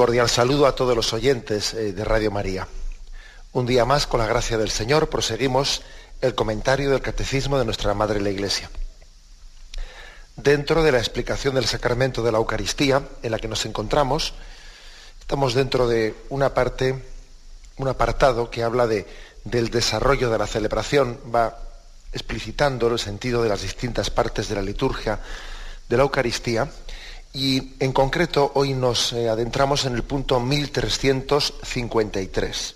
[0.00, 2.66] Cordial saludo a todos los oyentes eh, de Radio María.
[3.52, 5.82] Un día más, con la gracia del Señor, proseguimos
[6.22, 8.70] el comentario del Catecismo de nuestra Madre la Iglesia.
[10.36, 14.32] Dentro de la explicación del sacramento de la Eucaristía en la que nos encontramos,
[15.20, 16.98] estamos dentro de una parte,
[17.76, 19.06] un apartado que habla de,
[19.44, 21.58] del desarrollo de la celebración, va
[22.14, 25.18] explicitando el sentido de las distintas partes de la liturgia
[25.90, 26.70] de la Eucaristía
[27.32, 32.74] y en concreto hoy nos eh, adentramos en el punto 1353.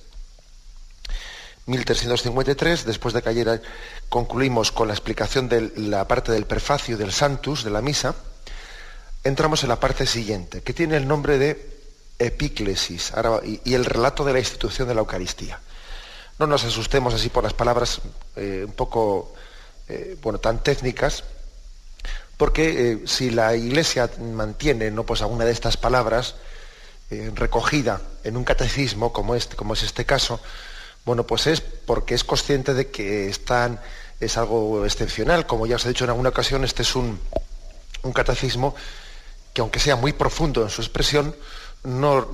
[1.66, 3.62] 1353, después de que ayer
[4.08, 8.14] concluimos con la explicación de la parte del prefacio del Santus, de la misa,
[9.24, 11.74] entramos en la parte siguiente, que tiene el nombre de
[12.18, 13.12] epíclesis
[13.64, 15.58] y, el relato de la institución de la Eucaristía.
[16.38, 18.00] No nos asustemos así por las palabras
[18.36, 19.34] eh, un poco,
[19.88, 21.24] eh, bueno, tan técnicas,
[22.44, 25.04] porque eh, si la Iglesia mantiene ¿no?
[25.04, 26.34] pues alguna de estas palabras
[27.10, 30.40] eh, recogida en un catecismo como, como es este caso,
[31.06, 35.46] bueno, pues es porque es consciente de que es algo excepcional.
[35.46, 37.18] Como ya os he dicho en alguna ocasión, este es un,
[38.12, 38.74] catecismo
[39.54, 41.34] que aunque sea muy profundo en su expresión,
[41.84, 42.28] no,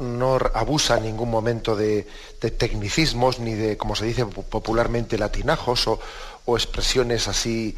[0.54, 2.08] abusa en ningún momento de,
[2.40, 7.76] tecnicismos ni de, como se dice popularmente, latinajos o expresiones así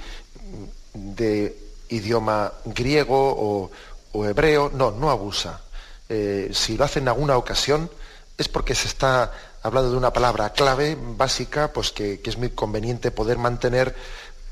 [0.94, 1.61] de
[1.92, 3.70] idioma griego
[4.12, 5.60] o, hebreo, no, no abusa.
[6.08, 7.90] Eh, si lo hace en alguna ocasión
[8.36, 9.32] es porque se está
[9.62, 13.94] hablando de una palabra clave, básica, pues que, es muy conveniente poder mantener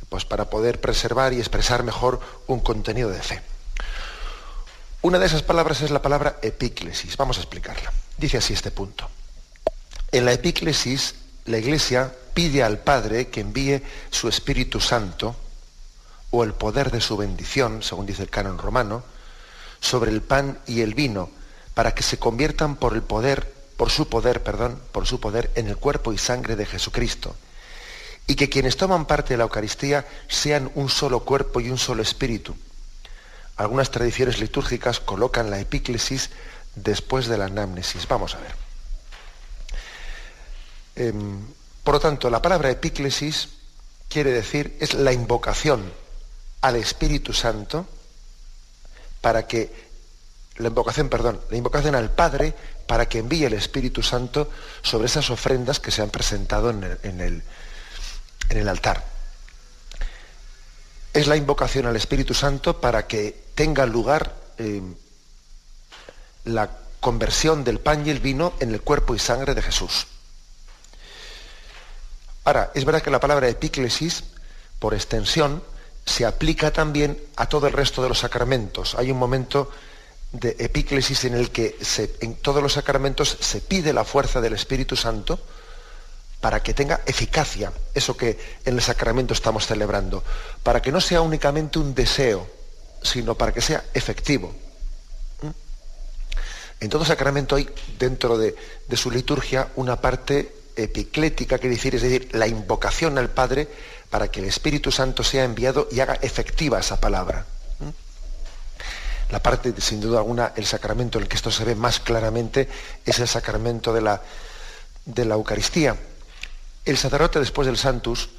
[0.08, 3.42] pues para poder preservar y expresar mejor un contenido de fe.
[5.02, 7.16] Una de esas palabras es la palabra epíclesis.
[7.16, 7.92] Vamos a explicarla.
[8.18, 9.08] Dice así este punto.
[10.10, 11.14] En la epíclesis,
[11.46, 15.36] la Iglesia pide al Padre que envíe su Espíritu Santo
[16.30, 19.02] o el poder de su bendición, según dice el canon romano,
[19.80, 21.30] sobre el pan y el vino,
[21.74, 25.68] para que se conviertan por el poder, por su poder, perdón, por su poder en
[25.68, 27.34] el cuerpo y sangre de Jesucristo.
[28.26, 32.02] Y que quienes toman parte de la Eucaristía sean un solo cuerpo y un solo
[32.02, 32.54] espíritu.
[33.56, 36.30] Algunas tradiciones litúrgicas colocan la epíclesis
[36.76, 38.06] después de la anamnesis.
[38.06, 38.54] Vamos a ver.
[40.96, 41.40] Em,
[41.82, 43.48] por lo tanto, la palabra epíclesis
[44.08, 45.92] quiere decir, es la invocación
[46.60, 47.86] al Espíritu Santo
[49.20, 49.90] para que
[50.56, 52.54] la invocación, perdón, la invocación al Padre
[52.86, 54.50] para que envíe el Espíritu Santo
[54.82, 59.04] sobre esas ofrendas que se han presentado en el, altar.
[61.12, 64.82] Es la invocación al Espíritu Santo para que tenga lugar eh,
[66.44, 70.06] la conversión del pan y el vino en el cuerpo y sangre de Jesús.
[72.44, 74.24] Ahora, es verdad que la palabra epíclesis,
[74.78, 75.62] por extensión,
[76.10, 78.96] se aplica también a todo el resto de los sacramentos.
[78.96, 79.70] Hay un momento
[80.32, 81.78] de epíclesis en el que
[82.20, 85.38] en todos los sacramentos se pide la fuerza del Espíritu Santo
[86.40, 90.24] para que tenga eficacia eso que en el sacramento estamos celebrando,
[90.64, 92.48] para que no sea únicamente un deseo,
[93.02, 94.52] sino para que sea efectivo.
[95.42, 95.50] ¿Mm?
[96.80, 97.68] En todo sacramento hay
[98.00, 98.56] dentro de,
[98.88, 103.68] de su liturgia una parte epiclética, que decir, es decir, la invocación al Padre
[104.10, 107.46] para que el Espíritu Santo sea enviado y haga efectiva esa palabra.
[109.30, 112.68] La parte, sin duda alguna, el sacramento en el que esto se ve más claramente
[113.06, 114.22] es el sacramento de la,
[115.04, 115.96] de la Eucaristía.
[116.84, 118.30] El sacerdote después del Santus,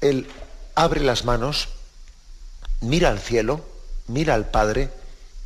[0.00, 0.26] él
[0.74, 1.68] abre las manos,
[2.80, 3.62] mira al cielo,
[4.06, 4.90] mira al Padre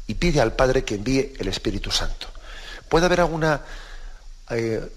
[0.07, 2.29] y pide al Padre que envíe el Espíritu Santo.
[2.89, 3.63] Puede haber alguna,
[4.51, 4.89] eh,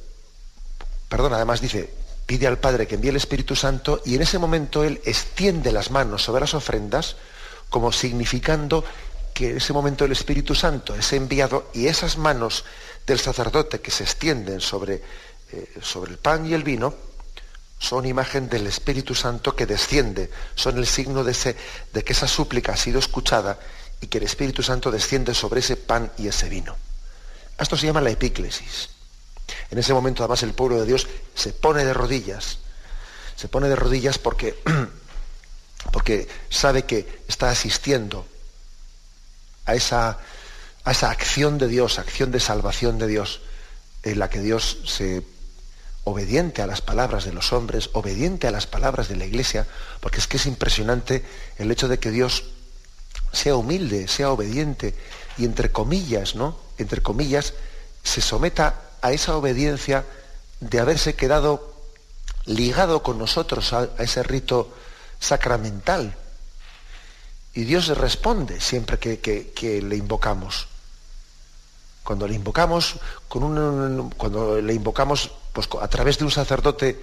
[1.09, 1.89] perdón, además dice,
[2.25, 5.91] pide al Padre que envíe el Espíritu Santo y en ese momento Él extiende las
[5.91, 7.15] manos sobre las ofrendas
[7.69, 8.83] como significando
[9.33, 12.65] que en ese momento el Espíritu Santo es enviado y esas manos
[13.05, 15.01] del sacerdote que se extienden sobre,
[15.51, 16.93] eh, sobre el pan y el vino
[17.79, 21.55] son imagen del Espíritu Santo que desciende, son el signo de, ese,
[21.93, 23.59] de que esa súplica ha sido escuchada
[24.01, 26.75] y que el Espíritu Santo desciende sobre ese pan y ese vino.
[27.57, 28.89] Esto se llama la epíclesis.
[29.71, 32.59] En ese momento además el pueblo de Dios se pone de rodillas,
[33.35, 34.61] se pone de rodillas porque,
[35.91, 38.25] porque sabe que está asistiendo
[39.65, 40.17] a esa,
[40.83, 43.41] a esa acción de Dios, acción de salvación de Dios,
[44.03, 45.23] en la que Dios se
[46.05, 49.67] obediente a las palabras de los hombres, obediente a las palabras de la iglesia,
[49.99, 51.25] porque es que es impresionante
[51.57, 52.45] el hecho de que Dios
[53.33, 54.95] sea humilde, sea obediente
[55.37, 56.57] y entre comillas, ¿no?
[56.77, 57.53] Entre comillas,
[58.03, 60.05] se someta a esa obediencia
[60.59, 61.73] de haberse quedado
[62.45, 64.73] ligado con nosotros a, ese rito
[65.19, 66.15] sacramental.
[67.53, 70.67] Y Dios responde siempre que, le invocamos.
[72.03, 72.95] Cuando le invocamos
[73.27, 77.01] con un, cuando le invocamos pues, a través de un sacerdote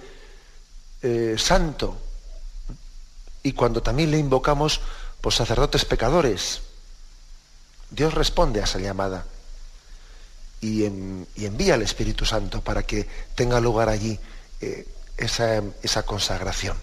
[1.03, 1.97] eh, santo
[3.43, 4.81] y cuando también le invocamos
[5.21, 6.61] por sacerdotes pecadores,
[7.91, 9.25] Dios responde a esa llamada
[10.61, 14.17] y, envía al Espíritu Santo para que tenga lugar allí
[14.61, 14.87] eh,
[15.17, 16.77] esa, consagración.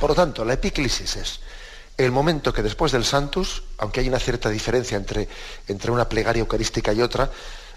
[0.00, 1.40] Por lo tanto, la epíclesis es
[1.96, 5.28] el momento que después del Santus, aunque hay una cierta diferencia entre,
[5.68, 7.30] entre una plegaria eucarística y otra,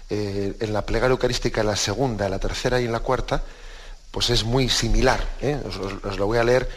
[0.08, 3.42] eh, en la plegaria eucarística, en la segunda, en la tercera y en la cuarta,
[4.10, 5.22] pues es muy similar.
[5.42, 5.60] ¿eh?
[6.02, 6.68] Os, lo voy a leer,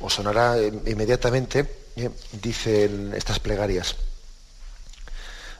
[0.00, 0.56] os sonará
[0.86, 1.68] inmediatamente,
[2.32, 3.96] dicen estas plegarias.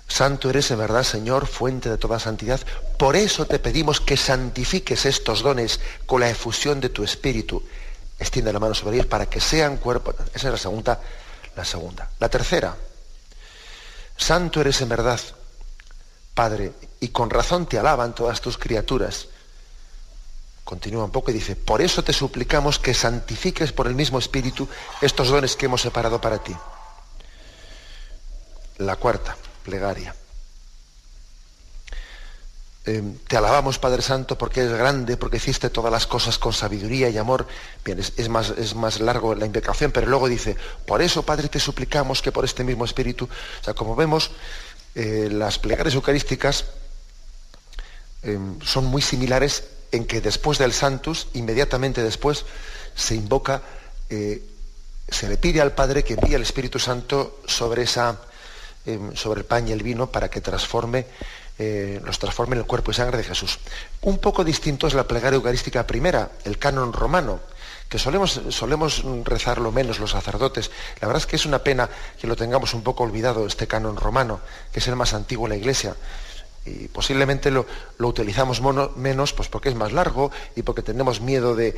[0.08, 2.60] Santo eres en verdad, Señor, fuente de toda santidad.
[2.98, 7.62] Por eso te pedimos que santifiques estos dones con la efusión de tu Espíritu.
[8.18, 10.14] Extiende la mano sobre ellos para que sean cuerpo.
[10.34, 11.00] Esa es la segunda.
[11.56, 12.10] La segunda.
[12.20, 12.76] La tercera.
[14.16, 15.18] Santo eres en verdad,
[16.34, 19.28] Padre, y con razón te alaban todas tus criaturas.
[20.62, 24.68] Continúa un poco y dice, por eso te suplicamos que santifiques por el mismo Espíritu
[25.00, 26.54] estos dones que hemos separado para ti.
[28.78, 30.14] La cuarta plegaria.
[32.84, 37.08] Em, te alabamos, Padre Santo, porque eres grande, porque hiciste todas las cosas con sabiduría
[37.10, 37.46] y amor.
[37.84, 41.60] Bien, es, más, es más largo la invocación, pero luego dice, por eso, Padre, te
[41.60, 44.32] suplicamos que por este mismo Espíritu, o sea, como vemos,
[44.96, 46.64] eh, las plegarias eucarísticas
[48.24, 52.44] em, son muy similares en que después del Santus, inmediatamente después,
[52.96, 53.62] se invoca,
[54.10, 54.42] eh,
[55.08, 58.18] se le pide al Padre que envíe el Espíritu Santo sobre esa
[58.84, 61.06] Em, sobre el pan y el vino para que transforme,
[61.56, 63.60] eh, los transforme en el cuerpo y sangre de Jesús.
[64.00, 67.38] Un poco distinto es la plegaria eucarística primera, el canon romano,
[67.88, 70.72] que solemos, solemos rezarlo menos los sacerdotes.
[71.00, 71.88] La verdad es que es una pena
[72.20, 74.40] que lo tengamos un poco olvidado, este canon romano,
[74.72, 75.94] que es el más antiguo en la Iglesia
[76.64, 77.66] y posiblemente lo,
[77.98, 78.60] utilizamos
[78.96, 81.74] menos pues porque es más largo y porque tenemos miedo de,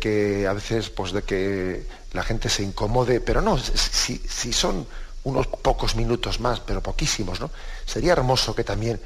[0.00, 4.88] que a veces pues de que la gente se incomode pero no si, si son
[5.24, 7.50] unos pocos minutos más, pero poquísimos, ¿no?
[7.84, 9.00] Sería hermoso que también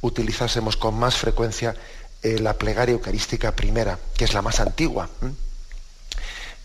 [0.00, 1.74] utilizásemos con más frecuencia
[2.22, 5.08] eh, la plegaria eucarística primera, que es la más antigua.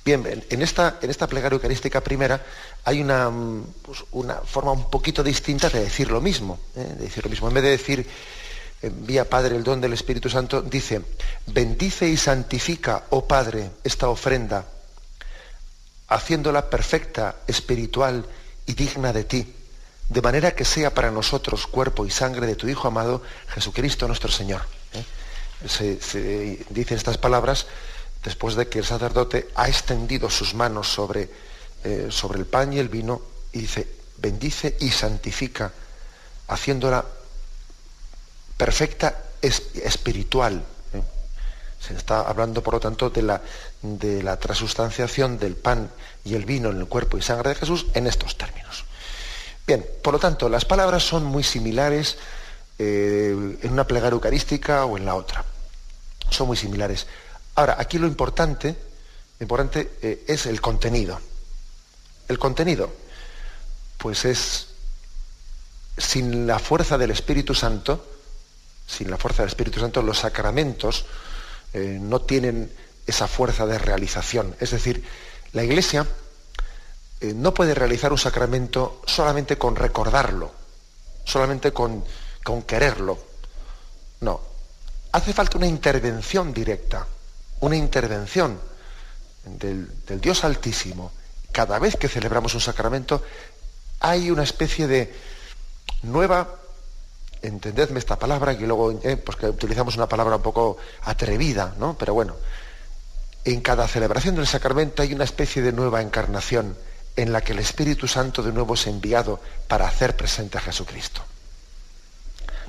[0.04, 2.42] Bien, en esta, en esta plegaria eucarística primera
[2.86, 6.60] hay una, mm, pues, una, forma un poquito distinta de decir lo mismo.
[6.76, 6.94] ¿eh?
[6.98, 7.48] De decir lo mismo.
[7.48, 8.08] En vez de decir,
[8.82, 11.02] envía Padre el don del Espíritu Santo, dice,
[11.48, 14.66] bendice y santifica, oh Padre, esta ofrenda,
[16.08, 18.26] haciéndola perfecta, espiritual
[18.68, 19.54] y digna de ti,
[20.10, 24.30] de manera que sea para nosotros cuerpo y sangre de tu Hijo amado, Jesucristo nuestro
[24.30, 24.62] Señor.
[24.94, 26.64] ¿eh?
[26.70, 27.66] Dicen estas palabras
[28.24, 31.30] después de que el sacerdote ha extendido sus manos sobre,
[31.84, 33.22] eh, sobre el pan y el vino
[33.54, 35.72] y dice, bendice y santifica,
[36.48, 37.04] haciéndola
[38.58, 40.64] perfecta espiritual.
[41.80, 43.42] Se está hablando, por lo tanto, de la,
[43.82, 45.90] de la transustanciación del pan
[46.26, 48.86] y el vino en el cuerpo y sangre de Jesús en estos términos.
[49.66, 52.18] Bien, por lo tanto, las palabras son muy similares
[52.80, 55.44] eh, en una plegaria eucarística o en la otra.
[56.30, 57.08] Son muy similares.
[57.56, 58.76] Ahora, aquí lo importante,
[59.40, 61.20] importante eh, es el contenido.
[62.28, 62.92] El contenido,
[63.98, 64.68] pues es
[65.98, 68.06] sin la fuerza del Espíritu Santo,
[68.86, 71.06] sin la fuerza del Espíritu Santo, los sacramentos
[71.78, 72.72] eh, no tienen
[73.06, 74.56] esa fuerza de realización.
[74.60, 75.04] Es decir,
[75.54, 76.08] la Iglesia
[77.22, 80.52] eh, no puede realizar un sacramento solamente con recordarlo,
[81.24, 82.04] solamente con,
[82.44, 83.20] con quererlo.
[84.22, 84.42] No,
[85.12, 87.06] hace falta una intervención directa,
[87.60, 88.60] una intervención
[89.46, 91.12] del, del, Dios Altísimo.
[91.52, 93.22] Cada vez que celebramos un sacramento
[94.00, 95.14] hay una especie de
[96.02, 96.56] nueva,
[97.42, 101.98] entendedme esta palabra, que luego eh, pues que utilizamos una palabra un poco atrevida, ¿no?
[101.98, 102.36] Pero bueno,
[103.46, 106.76] en cada celebración del sacramento hay una especie de nueva encarnación
[107.16, 111.22] en la que el Espíritu Santo de nuevo es enviado para hacer presente a Jesucristo.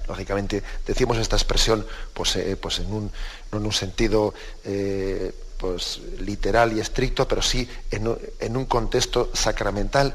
[0.09, 3.13] Lógicamente decimos esta expresión pues, eh, pues en un,
[3.53, 4.33] no en un sentido
[4.65, 10.15] eh, pues, literal y estricto, pero sí en, un contexto sacramental.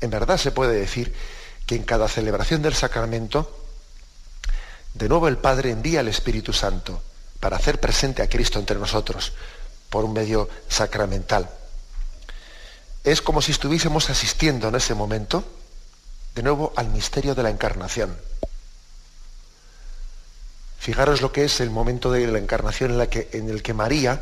[0.00, 1.14] En verdad se puede decir
[1.66, 3.57] que en cada celebración del sacramento,
[4.98, 7.00] de nuevo el Padre envía al Espíritu Santo
[7.38, 9.32] para hacer presente a Cristo entre nosotros
[9.90, 11.48] por un medio sacramental.
[13.04, 15.44] Es como si estuviésemos asistiendo en ese momento,
[16.34, 18.18] de nuevo, al misterio de la encarnación.
[20.80, 24.20] Fijaros lo que es el momento de la encarnación en, en el que María,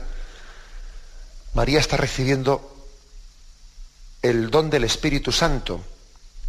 [1.55, 2.77] María está recibiendo
[4.21, 5.81] el don del Espíritu Santo,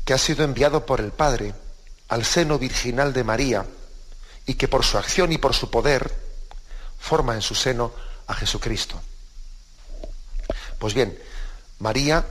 [0.03, 1.53] que ha sido enviado por el Padre
[2.09, 3.65] al seno virginal de María
[4.47, 6.11] y que por su acción y por su poder
[6.97, 7.91] forma en su seno
[8.25, 8.99] a Jesucristo.
[10.79, 11.17] Pues bien,
[11.79, 12.25] María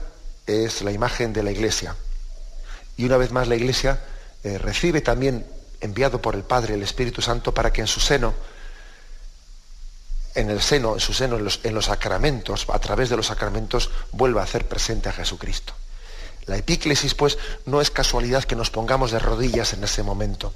[0.45, 1.95] es la imagen de la Iglesia
[2.97, 4.01] y una vez más la Iglesia
[4.43, 5.45] eh, recibe también
[5.79, 8.33] enviado por el Padre, el Espíritu Santo, para que en su seno,
[10.33, 13.27] en el seno, en su seno, en los, en los sacramentos, a través de los
[13.27, 15.73] sacramentos, vuelva a hacer presente a Jesucristo.
[16.45, 20.53] La epíclesis, pues, no es casualidad que nos pongamos de rodillas en ese momento.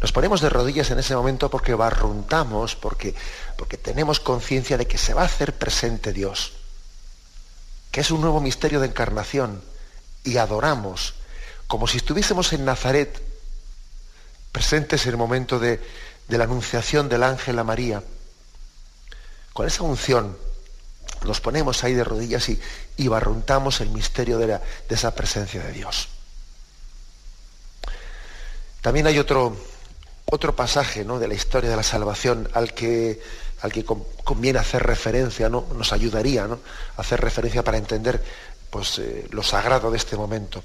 [0.00, 3.14] Nos ponemos de rodillas en ese momento porque barruntamos, porque,
[3.56, 6.52] porque tenemos conciencia de que se va a hacer presente Dios,
[7.90, 9.62] que es un nuevo misterio de encarnación,
[10.22, 11.14] y adoramos,
[11.66, 13.22] como si estuviésemos en Nazaret
[14.52, 15.80] presentes en el momento de,
[16.28, 18.02] la anunciación del ángel a María.
[19.52, 20.36] Con esa unción
[21.24, 26.08] nos ponemos ahí de rodillas y, barruntamos el misterio de, esa presencia de Dios.
[28.80, 29.56] También hay otro,
[30.26, 31.18] otro pasaje ¿no?
[31.18, 33.20] de la historia de la salvación al que,
[33.60, 35.66] al que conviene hacer referencia, ¿no?
[35.74, 36.58] nos ayudaría a
[36.96, 38.22] hacer referencia para entender
[38.70, 40.62] pues, eh, lo sagrado de este momento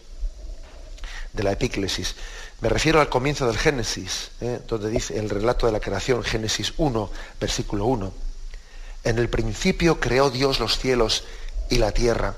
[1.34, 2.16] de la epíclesis.
[2.60, 4.60] Me refiero al comienzo del Génesis, ¿eh?
[4.68, 8.14] donde dice el relato de la creación, Génesis 1, versículo 1.
[9.04, 11.24] En el principio creó Dios los cielos
[11.70, 12.36] y la tierra.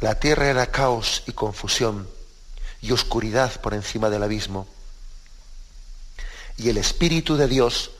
[0.00, 2.08] La tierra era caos y confusión
[2.80, 4.68] y oscuridad por encima del abismo.
[6.58, 7.92] Y el Espíritu de Dios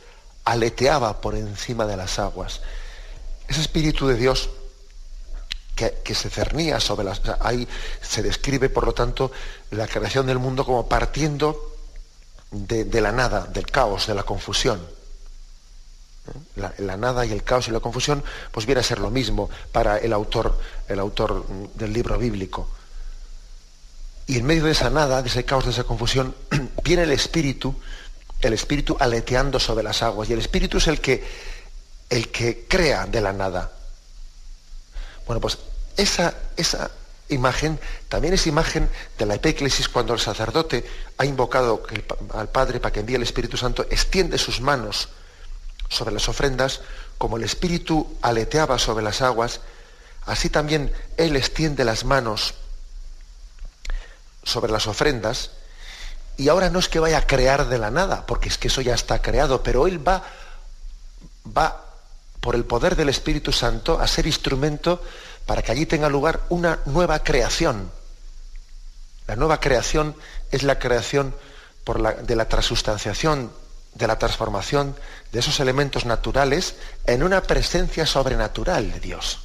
[0.44, 2.60] aleteaba por encima de las aguas.
[3.48, 4.50] Ese Espíritu de Dios
[5.74, 7.22] que, se cernía sobre las...
[7.40, 7.66] ahí
[8.02, 9.30] se describe, por lo tanto,
[9.70, 11.76] la creación del mundo como partiendo
[12.50, 14.80] de, la nada, del caos, de la confusión.
[16.56, 16.70] ¿Eh?
[16.78, 19.98] La, nada y el caos y la confusión, pues viene a ser lo mismo para
[19.98, 22.68] el autor, el autor del libro bíblico.
[24.26, 26.34] Y en medio de esa nada, de ese caos, de esa confusión,
[26.82, 27.74] viene el espíritu,
[28.40, 30.28] el espíritu aleteando sobre las aguas.
[30.28, 31.24] Y el espíritu es el que,
[32.10, 33.72] el que crea de la nada.
[35.26, 35.58] Bueno, pues
[35.96, 36.90] esa, esa
[37.28, 37.78] imagen
[38.08, 40.84] también es imagen de la epíclesis cuando el sacerdote
[41.18, 41.82] ha invocado
[42.34, 45.08] al Padre para que envíe el Espíritu Santo, extiende sus manos
[45.88, 46.80] sobre las ofrendas,
[47.18, 49.60] como el Espíritu aleteaba sobre las aguas,
[50.24, 52.54] así también Él extiende las manos
[54.42, 55.50] sobre las ofrendas,
[56.38, 58.80] y ahora no es que vaya a crear de la nada, porque es que eso
[58.80, 60.22] ya está creado, pero Él va,
[61.46, 61.84] va
[62.40, 65.02] por el poder del Espíritu Santo, a ser instrumento
[65.46, 67.90] para que allí tenga lugar una nueva creación.
[69.26, 70.14] La nueva creación
[70.52, 71.34] es la creación
[72.22, 73.50] de la transustanciación,
[73.94, 74.94] de la transformación
[75.32, 76.76] de esos elementos naturales
[77.06, 79.40] en una presencia sobrenatural de Dios.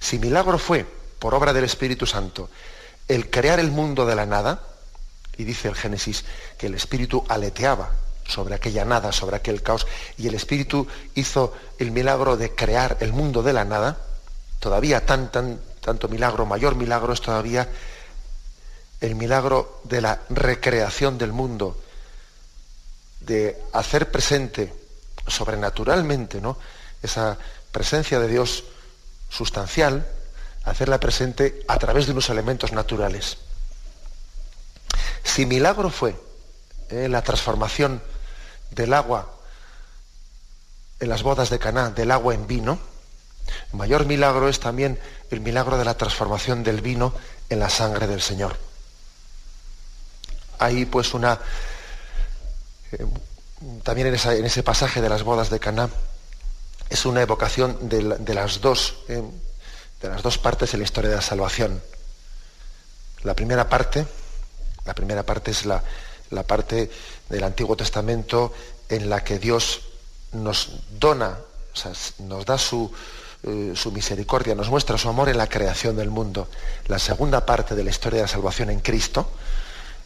[0.00, 0.86] Si milagro fue,
[1.18, 2.48] por obra del Espíritu Santo,
[3.08, 4.62] el crear el mundo de la nada,
[5.36, 6.24] y dice el Génesis
[6.58, 7.90] que el Espíritu aleteaba
[8.26, 9.86] sobre aquella nada, sobre aquel caos,
[10.16, 13.98] y el Espíritu hizo el milagro de crear el mundo de la nada,
[14.60, 17.68] todavía tan, tan, tanto milagro, mayor milagro es todavía
[19.00, 21.78] el milagro de la recreación del mundo,
[23.20, 24.72] de hacer presente
[25.26, 26.58] sobrenaturalmente ¿no?
[27.02, 27.36] esa
[27.72, 28.64] presencia de Dios
[29.28, 30.06] sustancial,
[30.64, 33.38] hacerla presente a través de unos elementos naturales.
[35.22, 36.16] Si milagro fue
[36.90, 38.02] eh, la transformación
[38.70, 39.30] del agua
[41.00, 42.78] en las bodas de Caná, del agua en vino,
[43.72, 44.98] mayor milagro es también
[45.30, 47.14] el milagro de la transformación del vino
[47.48, 48.56] en la sangre del Señor.
[50.58, 51.40] Hay pues una
[52.92, 53.06] eh,
[53.82, 55.88] también en, ese pasaje de las bodas de Caná
[56.90, 58.02] es una evocación de,
[58.34, 59.22] las dos eh,
[60.00, 61.82] de las dos partes en la historia de la salvación.
[63.22, 64.06] La primera parte,
[64.84, 65.82] la primera parte es la,
[66.30, 66.90] la parte
[67.28, 68.52] del Antiguo Testamento
[68.88, 69.82] en la que Dios
[70.32, 71.38] nos dona,
[71.72, 72.90] o sea, nos da su,
[73.44, 76.48] eh, su misericordia, nos muestra su amor en la creación del mundo.
[76.88, 79.30] La segunda parte de la historia de la salvación en Cristo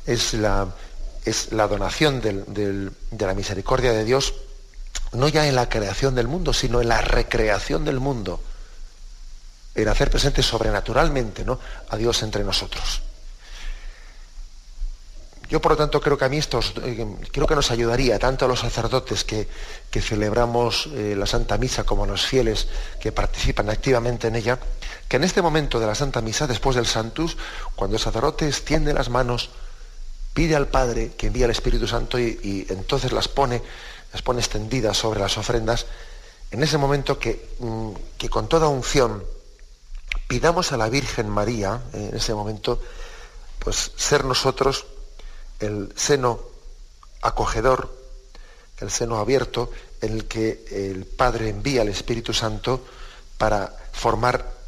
[0.07, 0.69] es, la,
[1.25, 4.35] es la donación de la misericordia de Dios,
[5.13, 8.41] no ya en la creación del mundo, sino en la recreación del mundo,
[9.75, 11.59] en hacer presente sobrenaturalmente ¿no?
[11.89, 13.03] a Dios entre nosotros.
[15.49, 18.45] Yo, por lo tanto, creo que a mí esto eh, creo que nos ayudaría tanto
[18.45, 19.49] a los sacerdotes que,
[19.91, 22.69] celebramos eh, la Santa Misa como a los fieles
[23.01, 24.59] que participan activamente en ella,
[25.09, 27.39] que en este momento de la Santa Misa, después del Santus,
[27.75, 29.49] cuando el sacerdote extiende las manos,
[30.35, 33.63] pide al Padre que envíe al Espíritu Santo y, entonces las pone,
[34.13, 35.87] las pone extendidas sobre las ofrendas,
[36.51, 39.25] en ese momento que, mm, que con toda unción
[40.29, 42.83] pidamos a la Virgen María, eh, en ese momento,
[43.59, 44.85] pues ser nosotros
[45.61, 46.41] el seno
[47.23, 47.95] acogedor,
[48.81, 52.85] el seno abierto en el que el Padre envía al Espíritu Santo
[53.37, 54.59] para formar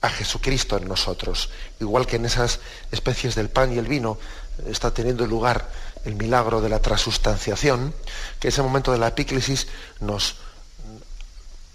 [0.00, 1.50] a Jesucristo en nosotros.
[1.80, 2.60] Igual que en esas
[2.90, 4.18] especies del pan y el vino
[4.66, 5.68] está teniendo lugar
[6.04, 7.94] el milagro de la transustanciación,
[8.38, 9.66] que ese momento de la epíclesis
[10.00, 10.36] nos,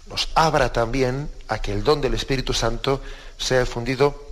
[0.08, 3.00] nos abra también a que el don del Espíritu Santo
[3.38, 4.24] sea fundido,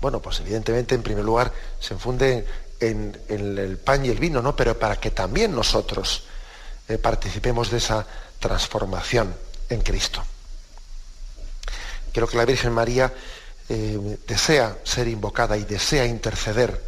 [0.00, 2.46] bueno, pues evidentemente en primer lugar se infunde
[2.82, 4.56] en, el pan y el vino, ¿no?
[4.56, 6.24] Pero para que también nosotros
[6.88, 8.04] eh, participemos de esa
[8.40, 9.34] transformación
[9.68, 10.22] en Cristo.
[12.12, 13.12] Creo que la Virgen María
[13.68, 16.82] eh, desea ser invocada y desea interceder,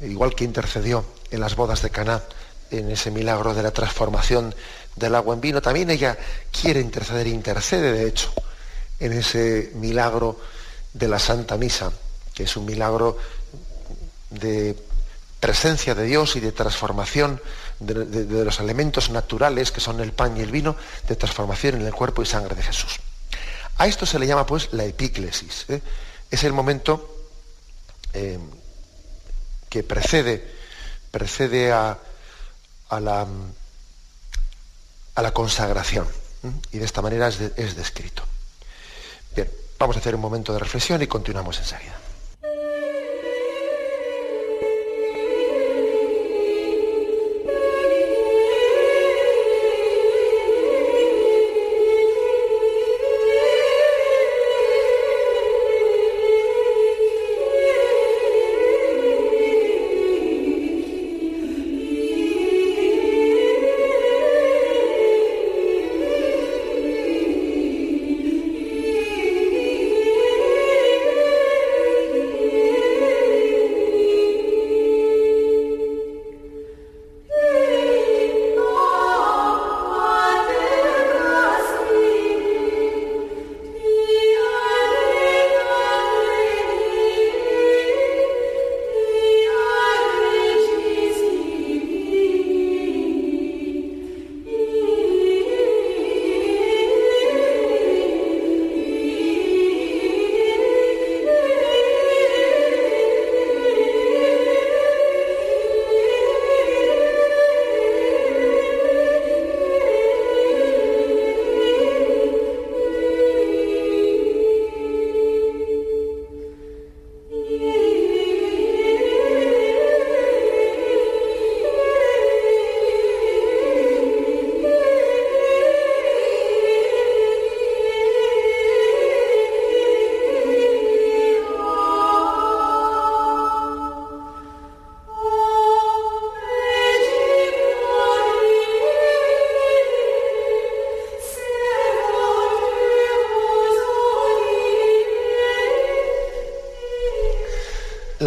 [0.00, 2.22] igual que intercedió en las bodas de Caná,
[2.70, 4.54] en ese milagro de la transformación
[4.94, 5.60] del agua en vino.
[5.60, 6.16] También ella
[6.52, 8.32] quiere interceder intercede, de hecho,
[9.00, 10.38] en ese milagro
[10.92, 11.90] de la Santa Misa,
[12.34, 13.18] que es un milagro
[14.30, 14.87] de
[15.40, 17.40] presencia de Dios y de transformación
[17.78, 21.94] de, los elementos naturales que son el pan y el vino, de transformación en el
[21.94, 22.98] cuerpo y sangre de Jesús.
[23.78, 25.66] A esto se le llama pues la epíclesis.
[25.68, 25.80] ¿eh?
[26.30, 27.26] Es el momento
[28.12, 28.38] eh,
[29.68, 30.44] que precede,
[31.10, 31.98] precede a,
[32.90, 33.26] la,
[35.14, 36.08] a, la, consagración.
[36.42, 36.50] ¿eh?
[36.72, 38.24] Y de esta manera es, es descrito.
[39.36, 41.97] Bien, vamos a hacer un momento de reflexión y continuamos enseguida.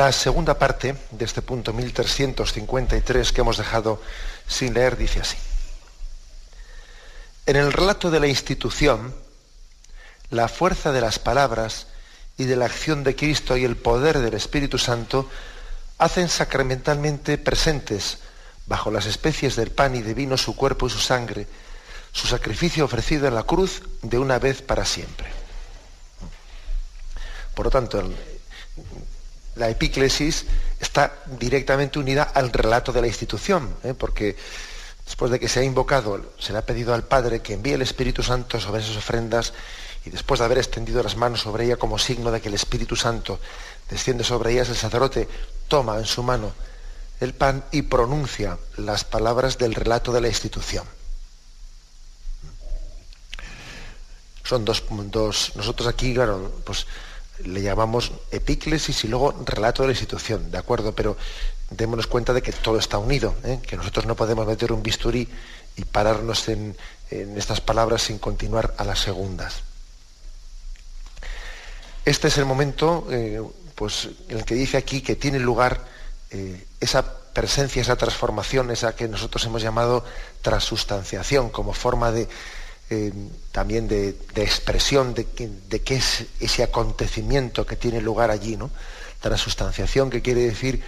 [0.02, 4.02] La segunda parte de este punto 1353 que hemos dejado
[4.48, 5.38] sin leer dice así.
[7.46, 9.14] En el relato de la institución,
[10.32, 11.86] la fuerza de las palabras
[12.36, 15.30] y de la acción de Cristo y el poder del Espíritu Santo
[16.00, 18.18] hacen sacramentalmente presentes
[18.66, 21.46] bajo las especies del pan y de vino su cuerpo y su sangre,
[22.12, 25.28] su sacrificio ofrecido en la cruz de una vez para siempre.
[27.54, 28.02] Por lo tanto,
[29.56, 30.46] la epíclesis
[30.80, 33.94] está directamente unida al relato de la institución, ¿eh?
[33.94, 34.36] porque
[35.06, 37.82] después de que se ha invocado, se le ha pedido al Padre que envíe el
[37.82, 39.54] Espíritu Santo sobre esas ofrendas
[40.06, 42.96] y después de haber extendido las manos sobre ella como signo de que el Espíritu
[42.96, 43.40] Santo
[43.90, 45.28] desciende sobre ellas, el sacerdote
[45.68, 46.54] toma en su mano
[47.20, 50.86] el pan y pronuncia las palabras del relato de la institución.
[54.44, 56.88] Son dos, dos nosotros aquí, claro, pues
[57.46, 60.94] le llamamos epíclesis y luego relato de la institución, ¿de acuerdo?
[60.94, 61.18] Pero
[61.70, 63.60] démonos cuenta de que todo está unido, ¿eh?
[63.66, 65.28] que nosotros no podemos meter un bisturí
[65.76, 66.76] y pararnos en,
[67.10, 69.64] estas palabras sin continuar a las segundas.
[72.06, 73.42] Este es el momento eh,
[73.76, 75.86] pues, en el que dice aquí que tiene lugar
[76.30, 80.06] eh, esa presencia, esa transformación, esa que nosotros hemos llamado
[80.42, 82.30] transustanciación, como forma de,
[83.52, 85.26] también de, expresión de,
[85.70, 88.70] de, qué es ese acontecimiento que tiene lugar allí, ¿no?
[89.22, 90.84] Transustanciación que quiere decir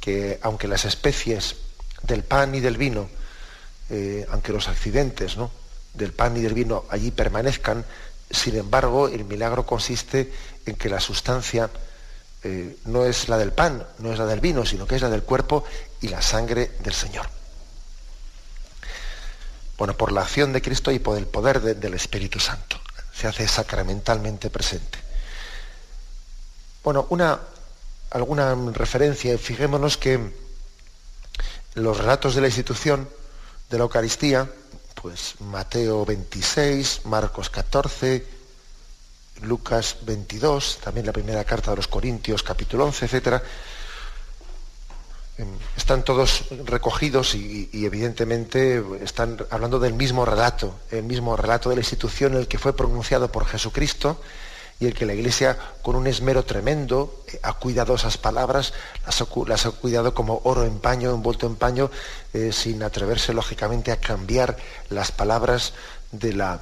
[0.00, 1.56] que aunque las especies
[2.02, 3.08] del pan y del vino,
[3.90, 5.50] eh, aunque los accidentes ¿no?
[5.94, 7.84] del pan y del vino allí permanezcan,
[8.30, 10.32] sin embargo el milagro consiste
[10.66, 11.70] en que la sustancia
[12.44, 15.10] eh, no es la del pan, no es la del vino, sino que es la
[15.10, 15.64] del cuerpo
[16.00, 17.26] y la sangre del Señor.
[19.78, 22.78] Bueno, por la acción de Cristo y por el poder del Espíritu Santo.
[23.14, 24.98] Se hace sacramentalmente presente.
[26.82, 27.38] Bueno, una
[28.10, 29.36] alguna referencia.
[29.38, 30.32] Fijémonos que
[31.74, 33.08] los relatos de la institución
[33.70, 34.50] de la Eucaristía,
[34.94, 38.26] pues Mateo 26, Marcos 14,
[39.42, 43.42] Lucas 22, también la primera carta de los Corintios, capítulo 11, etcétera,
[45.76, 51.80] están todos recogidos y, evidentemente están hablando del mismo relato, el mismo relato de la
[51.80, 54.20] institución en el que fue pronunciado por Jesucristo
[54.80, 58.72] y el que la Iglesia con un esmero tremendo eh, ha cuidado esas palabras,
[59.46, 61.90] las ha, cuidado como oro en paño, envuelto en paño,
[62.32, 64.56] eh, sin atreverse lógicamente a cambiar
[64.88, 65.72] las palabras
[66.12, 66.60] de la,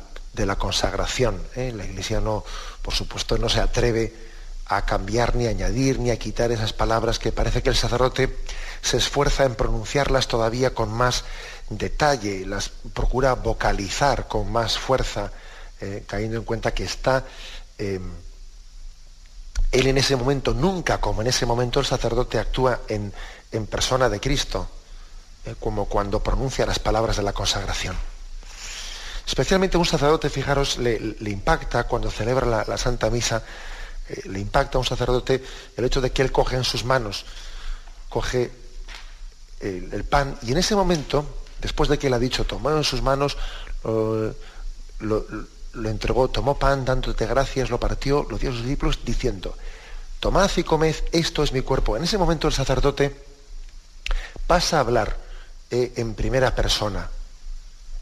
[0.58, 1.42] consagración.
[1.56, 1.72] ¿eh?
[1.76, 2.44] La Iglesia no,
[2.80, 4.14] por supuesto, no se atreve
[4.66, 8.34] a cambiar, ni añadir, ni a quitar esas palabras que parece que el sacerdote
[8.82, 11.24] se esfuerza en pronunciarlas todavía con más
[11.68, 15.32] detalle, las procura vocalizar con más fuerza,
[16.06, 17.24] cayendo en cuenta que está
[17.78, 18.10] Em,
[19.72, 23.12] él en ese momento, nunca como en ese momento el sacerdote actúa en,
[23.66, 24.68] persona de Cristo,
[25.44, 27.96] eh, como cuando pronuncia las palabras de la consagración.
[29.26, 33.42] Especialmente un sacerdote, fijaros, le, impacta cuando celebra la, Santa Misa,
[34.08, 35.42] eh, le impacta a un sacerdote
[35.76, 37.24] el hecho de que él coge en sus manos,
[38.08, 38.50] coge
[39.60, 41.24] el, pan y en ese momento,
[41.60, 43.36] después de que él ha dicho, tomó en sus manos,
[43.82, 45.24] lo,
[45.84, 49.56] entregó, tomó pan, dándote gracias, lo partió, lo dio a sus discípulos, diciendo,
[50.20, 51.96] tomad y comed, esto es mi cuerpo.
[51.96, 53.14] En ese momento el sacerdote
[54.46, 55.16] pasa a hablar
[55.70, 57.10] eh, en primera persona.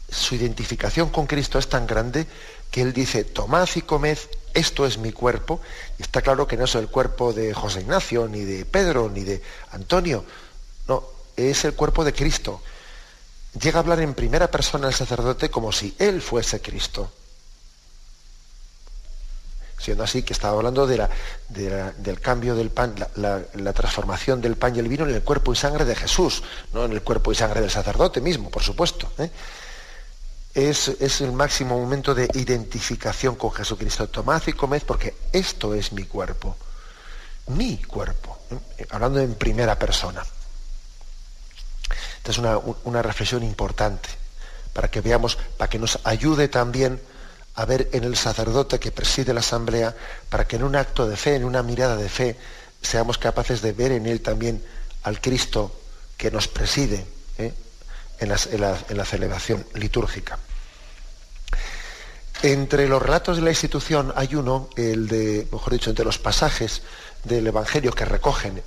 [0.09, 2.27] Su identificación con Cristo es tan grande
[2.69, 4.17] que él dice, tomad y comed,
[4.53, 5.61] esto es mi cuerpo.
[5.97, 9.23] Y está claro que no es el cuerpo de José Ignacio, ni de Pedro, ni
[9.23, 9.41] de
[9.71, 10.23] Antonio.
[10.87, 12.61] No, es el cuerpo de Cristo.
[13.59, 17.11] Llega a hablar en primera persona el sacerdote como si él fuese Cristo
[19.77, 21.09] siendo así que estaba hablando de la,
[21.49, 25.55] del cambio del pan, la, transformación del pan y el vino en el cuerpo y
[25.55, 26.43] sangre de Jesús,
[26.73, 29.11] no en el cuerpo y sangre del sacerdote mismo, por supuesto.
[29.17, 29.29] ¿eh?
[30.53, 34.07] Es, es, el máximo momento de identificación con Jesucristo.
[34.07, 36.55] Tomad y comed porque esto es mi cuerpo,
[37.47, 38.39] mi cuerpo,
[38.77, 38.87] ¿eh?
[38.89, 40.25] hablando en primera persona.
[42.25, 44.09] Esta es una, reflexión importante
[44.73, 46.99] para que veamos, para que nos ayude también
[47.53, 49.95] a ver en el sacerdote que preside la asamblea,
[50.27, 52.35] para que en un acto de fe, en una mirada de fe,
[52.81, 54.63] seamos capaces de ver en él también
[55.03, 55.79] al Cristo
[56.17, 57.05] que nos preside
[57.37, 57.53] ¿eh?
[58.17, 60.39] en, la, celebración litúrgica.
[62.41, 66.81] Entre los relatos de la institución hay uno, el de, mejor dicho, entre los pasajes
[67.23, 68.63] del Evangelio que recogen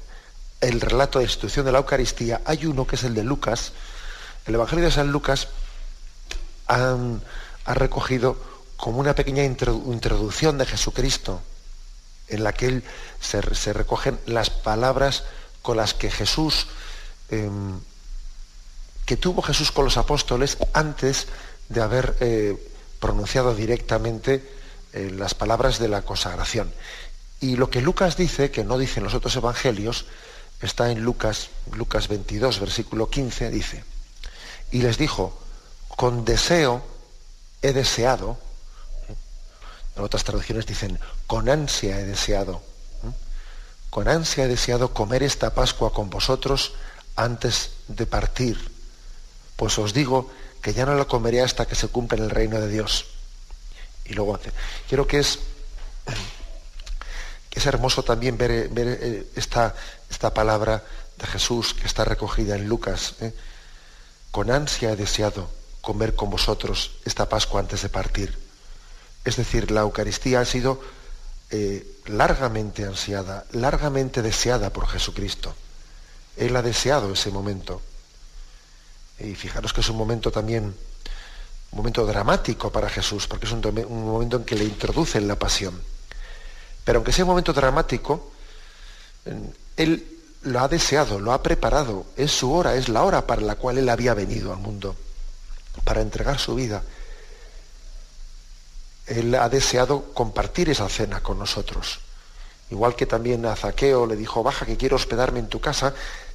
[0.60, 3.72] el relato de institución de la Eucaristía, hay uno que es el de Lucas.
[4.46, 5.48] El Evangelio de San Lucas
[6.66, 8.36] ha recogido
[8.76, 11.42] como una pequeña introducción de Jesucristo,
[12.28, 12.84] en la que él
[13.20, 15.24] se, recogen las palabras
[15.62, 16.66] con las que Jesús,
[17.30, 17.80] em,
[19.06, 21.26] que tuvo Jesús con los apóstoles antes
[21.68, 22.56] de haber eh,
[23.00, 24.48] pronunciado directamente
[24.92, 26.72] eh, las palabras de la consagración.
[27.40, 30.06] Y lo que Lucas dice, que no dicen los otros evangelios,
[30.60, 33.84] está en Lucas, Lucas 22, versículo 15, dice,
[34.70, 35.38] y les dijo,
[35.96, 36.82] con deseo
[37.62, 38.38] he deseado,
[39.96, 42.62] en otras traducciones dicen, con ansia he deseado,
[43.90, 46.72] con ansia he deseado comer esta Pascua con vosotros
[47.16, 48.70] antes de partir.
[49.56, 50.30] Pues os digo
[50.62, 53.06] que ya no la comeré hasta que se cumpla en el reino de Dios.
[54.04, 54.38] Y luego.
[54.88, 55.40] Quiero que es,
[57.58, 59.74] es hermoso también ver, eh, esta,
[60.08, 60.82] esta, palabra
[61.18, 63.14] de Jesús que está recogida en Lucas.
[63.20, 63.34] ¿eh?
[64.30, 68.38] Con ansia he deseado comer con vosotros esta Pascua antes de partir.
[69.24, 70.80] Es decir, la Eucaristía ha sido
[71.50, 75.54] eh, largamente ansiada, largamente deseada por Jesucristo.
[76.36, 77.82] Él ha deseado ese momento.
[79.18, 83.66] Y fijaros que es un momento también, un momento dramático para Jesús, porque es un,
[83.66, 85.82] un momento en que le introduce en la pasión.
[86.88, 88.30] Pero aunque sea un momento dramático,
[89.76, 90.06] Él
[90.44, 93.76] lo ha deseado, lo ha preparado, es su hora, es la hora para la cual
[93.76, 94.96] Él había venido al mundo,
[95.84, 96.82] para entregar su vida.
[99.06, 102.00] Él ha deseado compartir esa cena con nosotros.
[102.70, 105.92] Igual que también a Zaqueo le dijo, baja que quiero hospedarme en tu casa,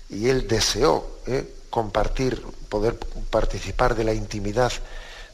[0.07, 1.51] y él deseó ¿eh?
[1.71, 2.99] compartir, poder
[3.31, 4.71] participar de la intimidad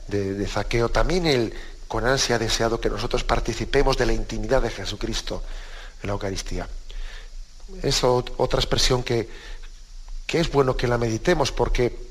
[0.07, 0.87] de, de, Zaqueo.
[0.87, 1.53] También él
[1.89, 5.43] con ansia ha deseado que nosotros participemos de la intimidad de Jesucristo
[6.01, 6.69] en la Eucaristía.
[7.81, 9.27] Es otra expresión que,
[10.25, 12.07] que es bueno que la meditemos porque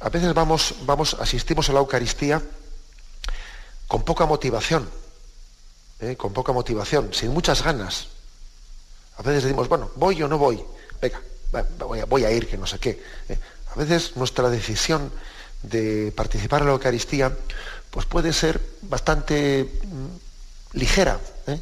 [0.00, 2.42] a veces vamos, vamos, asistimos a la Eucaristía
[3.86, 4.88] con poca motivación,
[6.00, 6.16] ¿eh?
[6.16, 8.08] con poca motivación, sin muchas ganas.
[9.18, 10.64] A veces decimos, bueno, voy o no voy,
[11.02, 11.20] venga,
[11.78, 13.02] voy a, voy a ir, que no sé qué.
[13.28, 13.38] ¿eh?
[13.72, 15.12] A veces nuestra decisión
[15.62, 17.36] de participar en la Eucaristía
[17.90, 21.18] pues puede ser bastante mm, ligera.
[21.46, 21.60] ¿eh?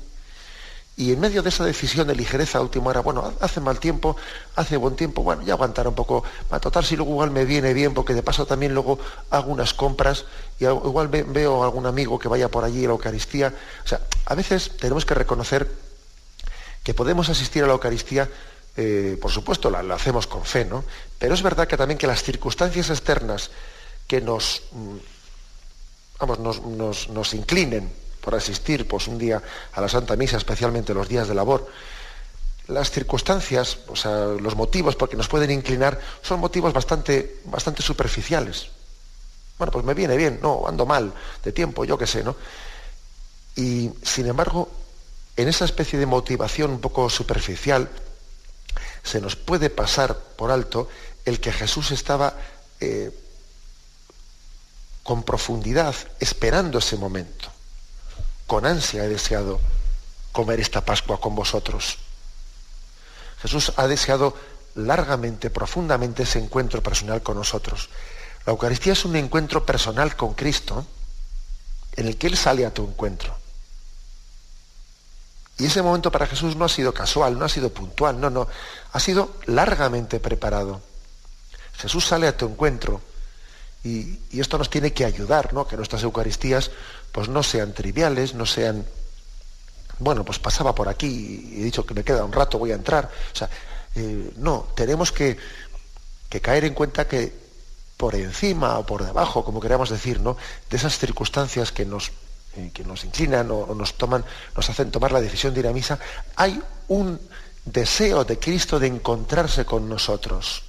[0.97, 4.17] Y en medio de esa decisión de ligereza última hora, bueno, hace mal tiempo,
[4.55, 7.75] hace buen tiempo, bueno, ya aguantar un poco, a total si luego igual me viene
[7.75, 8.99] bien, porque de paso también luego
[9.31, 10.25] hago unas compras
[10.59, 13.53] y igual veo a algún amigo que vaya por allí a la Eucaristía.
[13.85, 15.71] O sea, a veces tenemos que reconocer
[16.83, 18.31] que podemos asistir a la Eucaristía,
[18.77, 20.83] eh, por supuesto, la, hacemos con fe, ¿no?
[21.19, 23.51] Pero es verdad que también que las circunstancias externas
[24.07, 24.97] que nos, mm,
[26.19, 27.91] vamos, nos, nos inclinen
[28.27, 29.41] por asistir pues, un día
[29.73, 31.69] a la Santa Misa, especialmente los días de labor.
[32.67, 37.83] Las circunstancias, o sea, los motivos por que nos pueden inclinar son motivos bastante, bastante
[37.83, 38.67] superficiales.
[39.59, 41.13] Bueno, pues me viene bien, no, ando mal
[41.45, 42.35] de tiempo, yo qué sé, ¿no?
[43.55, 44.69] Y sin embargo,
[45.37, 47.89] en esa especie de motivación un poco superficial,
[49.05, 50.89] se nos puede pasar por alto
[51.25, 52.35] el que Jesús estaba
[52.81, 53.11] eh,
[55.07, 57.57] con profundidad esperando ese momento
[58.47, 59.61] con ansia he deseado
[60.33, 61.99] comer esta Pascua con vosotros.
[63.43, 64.37] Jesús ha deseado
[64.77, 67.89] largamente, profundamente ese encuentro personal con nosotros.
[68.45, 70.87] La Eucaristía es un encuentro personal con Cristo
[71.97, 73.37] en el que Él sale a tu encuentro.
[75.59, 78.47] Y ese momento para Jesús no ha sido casual, no ha sido puntual, no, no,
[78.93, 80.83] ha sido largamente preparado.
[81.79, 83.01] Jesús sale a tu encuentro
[83.87, 85.67] y, esto nos tiene que ayudar, ¿no?
[85.67, 86.71] Que nuestras Eucaristías
[87.13, 88.85] pues no sean triviales, no sean,
[89.99, 91.07] bueno, pues pasaba por aquí
[91.53, 93.11] y he dicho que me queda un rato, voy a entrar.
[93.33, 93.49] O sea,
[93.95, 95.39] eh, no, tenemos que,
[96.43, 97.33] caer en cuenta que
[97.97, 100.37] por encima o por debajo, como queramos decir, ¿no?
[100.69, 102.13] De esas circunstancias que nos,
[102.57, 104.23] eh, que nos inclinan o, nos toman,
[104.55, 105.99] nos hacen tomar la decisión de ir a misa,
[106.35, 107.19] hay un
[107.65, 110.63] deseo de Cristo de encontrarse con nosotros.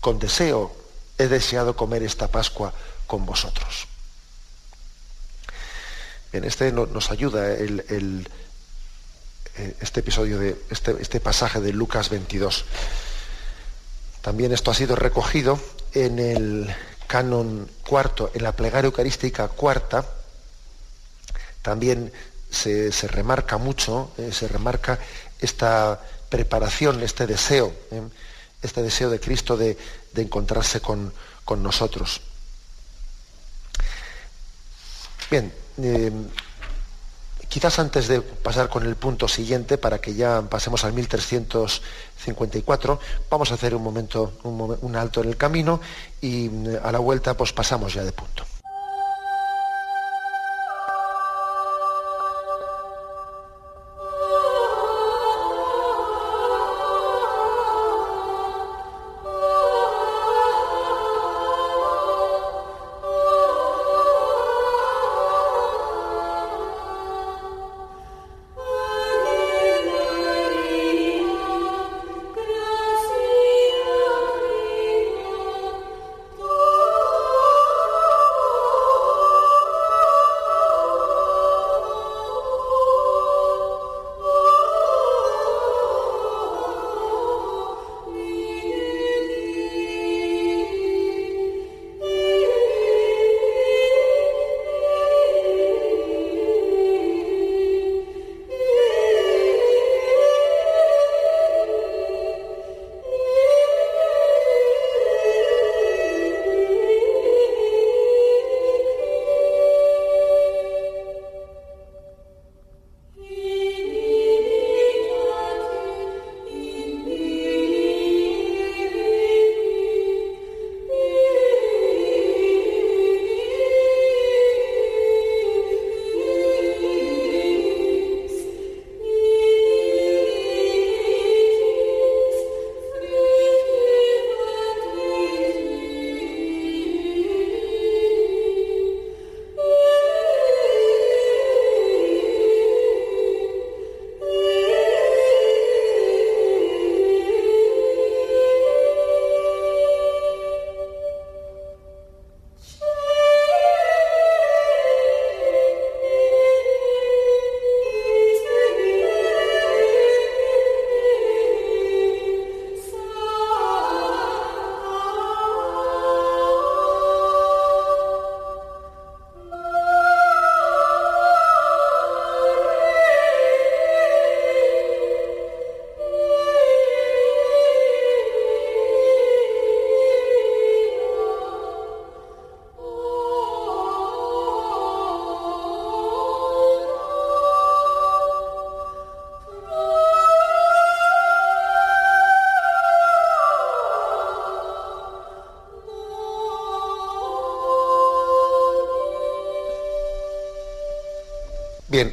[0.00, 0.83] Con deseo
[1.24, 2.72] he deseado comer esta Pascua
[3.06, 3.88] con vosotros.
[6.32, 8.28] En este nos ayuda el,
[9.56, 12.64] eh, este episodio de este, este, pasaje de Lucas 22.
[14.20, 15.60] También esto ha sido recogido
[15.92, 16.74] en el
[17.06, 20.04] canon cuarto, en la plegaria eucarística cuarta.
[21.62, 22.12] También
[22.50, 24.98] se, remarca mucho, eh, se remarca
[25.38, 28.02] esta preparación, este deseo, eh,
[28.62, 29.76] este deseo de Cristo de,
[30.22, 31.12] encontrarse con,
[31.44, 32.20] con nosotros.
[35.30, 36.12] Bien, eh,
[37.48, 43.00] quizás antes de pasar con el punto siguiente, para que ya pasemos al 1354,
[43.30, 45.80] vamos a hacer un momento, un, alto en el camino
[46.20, 48.44] y eh, a la vuelta pues pasamos ya de punto.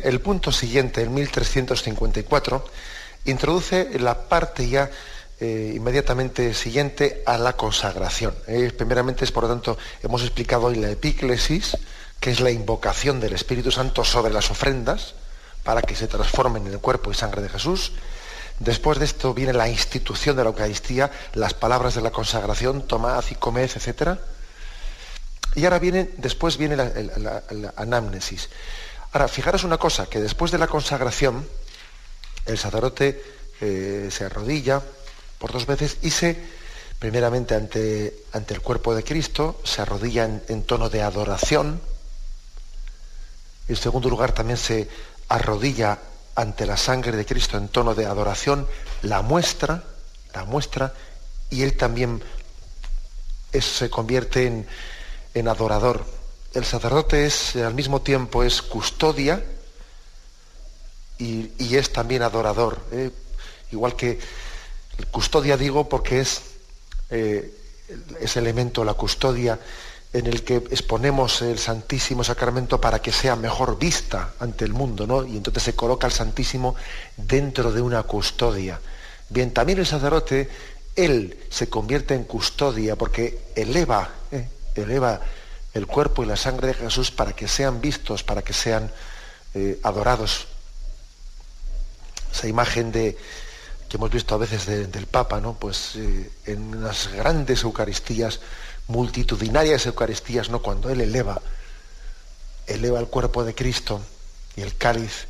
[0.03, 2.65] El punto siguiente, el 1354,
[3.25, 4.89] introduce la parte ya
[5.39, 8.35] eh, inmediatamente siguiente a la consagración.
[8.47, 11.77] Eh, primeramente es, por lo tanto, hemos explicado hoy la epíclesis,
[12.19, 15.15] que es la invocación del Espíritu Santo sobre las ofrendas
[15.63, 17.91] para que se transformen en el cuerpo y sangre de Jesús.
[18.59, 23.23] Después de esto viene la institución de la Eucaristía, las palabras de la consagración, tomad
[23.31, 24.19] y comed, etc.
[25.55, 27.43] Y ahora viene, después viene la,
[27.75, 28.49] anamnesis.
[29.13, 31.45] Ahora, fijaros una cosa, que después de la consagración,
[32.45, 33.21] el sacerdote
[33.59, 34.81] eh, se arrodilla
[35.37, 36.41] por dos veces y se,
[36.97, 41.81] primeramente ante, ante el cuerpo de Cristo, se arrodilla en, tono de adoración.
[43.67, 44.87] En segundo lugar, también se
[45.27, 45.99] arrodilla
[46.35, 48.65] ante la sangre de Cristo en tono de adoración,
[49.01, 49.83] la muestra,
[50.33, 50.93] la muestra,
[51.49, 52.23] y él también
[53.59, 54.65] se convierte en,
[55.33, 56.20] en adorador.
[56.53, 59.41] El sacerdote es al mismo tiempo es custodia
[61.17, 62.79] y, es también adorador.
[62.91, 63.09] ¿eh?
[63.71, 64.19] Igual que
[65.11, 66.41] custodia digo porque es
[67.09, 67.53] eh,
[68.19, 69.59] ese elemento, la custodia,
[70.11, 75.07] en el que exponemos el Santísimo Sacramento para que sea mejor vista ante el mundo,
[75.07, 75.25] ¿no?
[75.25, 76.75] Y entonces se coloca el Santísimo
[77.15, 78.81] dentro de una custodia.
[79.29, 80.49] Bien, también el sacerdote,
[80.97, 84.49] él se convierte en custodia porque eleva, ¿eh?
[84.75, 85.21] eleva
[85.73, 88.91] el cuerpo y la sangre de Jesús para que sean vistos, para que sean
[89.53, 90.47] eh, adorados.
[92.33, 93.17] Esa imagen de,
[93.89, 95.53] que hemos visto a veces del Papa, ¿no?
[95.53, 98.39] Pues eh, en las grandes Eucaristías,
[98.87, 100.61] multitudinarias Eucaristías, ¿no?
[100.61, 101.41] Cuando él eleva,
[102.67, 104.01] eleva el cuerpo de Cristo
[104.55, 105.27] y el cáliz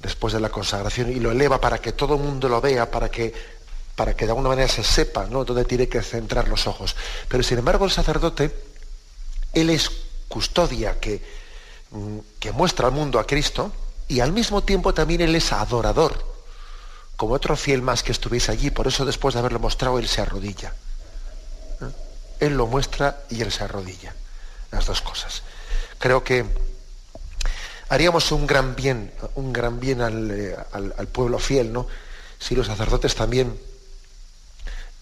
[0.00, 3.10] después de la consagración y lo eleva para que todo el mundo lo vea, para
[3.10, 3.56] que
[3.96, 5.44] para que de alguna manera se sepa ¿no?
[5.44, 6.94] dónde tiene que centrar los ojos.
[7.28, 8.54] Pero sin embargo el sacerdote
[9.56, 9.90] él es
[10.28, 11.22] custodia que,
[11.90, 13.72] mm, que muestra al mundo a Cristo
[14.08, 16.24] y al mismo tiempo también Él es adorador,
[17.16, 18.70] como otro fiel más que estuviese allí.
[18.70, 20.74] Por eso después de haberlo mostrado, Él se arrodilla.
[21.80, 21.90] ¿Eh?
[22.40, 24.14] Él lo muestra y Él se arrodilla.
[24.70, 25.42] Las dos cosas.
[25.98, 26.44] Creo que
[27.88, 30.56] haríamos un gran bien, un gran bien al, eh,
[31.10, 31.86] pueblo fiel, ¿no?
[32.38, 33.58] Si los sacerdotes también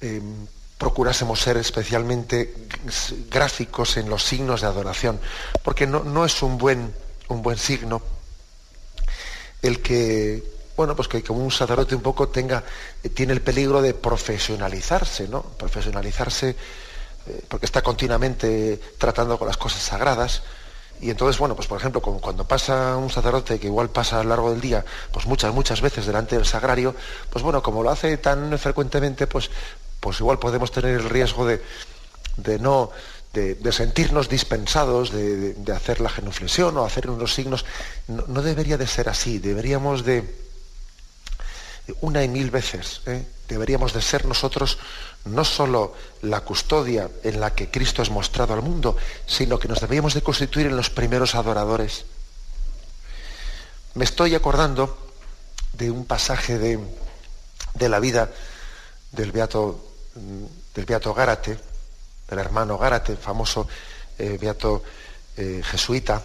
[0.00, 0.46] em,
[0.78, 2.54] procurásemos ser especialmente
[3.30, 5.20] gráficos en los signos de adoración,
[5.62, 6.94] porque no, es un buen,
[7.28, 8.02] un buen signo
[9.62, 10.42] el que,
[10.76, 12.62] bueno, pues que como un sacerdote un poco tenga,
[13.14, 15.42] tiene el peligro de profesionalizarse, ¿no?
[15.42, 16.54] Profesionalizarse
[17.26, 20.42] eh, porque está continuamente tratando con las cosas sagradas.
[21.00, 24.28] Y entonces, bueno, pues por ejemplo, cuando pasa un sacerdote que igual pasa a lo
[24.30, 26.94] largo del día, pues muchas, muchas veces delante del sagrario,
[27.30, 29.50] pues bueno, como lo hace tan frecuentemente, pues
[30.04, 31.62] pues igual podemos tener el riesgo de,
[32.60, 32.90] no
[33.32, 37.64] de, sentirnos dispensados de, hacer la genuflexión o hacer unos signos.
[38.06, 40.28] No, debería de ser así, deberíamos de,
[42.02, 43.24] una y mil veces, ¿eh?
[43.48, 44.76] deberíamos de ser nosotros
[45.24, 49.80] no solo la custodia en la que Cristo es mostrado al mundo, sino que nos
[49.80, 52.04] deberíamos de constituir en los primeros adoradores.
[53.94, 54.98] Me estoy acordando
[55.72, 56.78] de un pasaje de,
[57.72, 58.30] de la vida
[59.12, 61.58] del Beato del Beato Gárate,
[62.28, 63.66] del hermano Gárate, famoso
[64.18, 64.82] eh, Beato
[65.36, 66.22] eh, jesuita,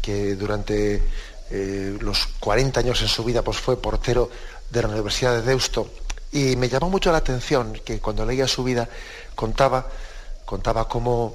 [0.00, 1.02] que durante
[1.50, 4.30] eh, los 40 años en su vida pues, fue portero
[4.70, 5.90] de la Universidad de Deusto.
[6.32, 8.88] Y me llamó mucho la atención que cuando leía su vida
[9.34, 9.86] contaba,
[10.44, 11.34] contaba cómo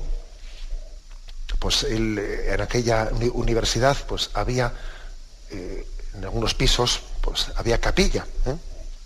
[1.60, 4.74] pues, en aquella universidad pues, había
[5.50, 8.26] en algunos pisos pues, había capilla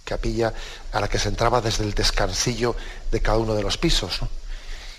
[0.07, 0.53] capilla
[0.93, 2.75] a la que se entraba desde el descansillo
[3.11, 4.21] de cada uno de los pisos.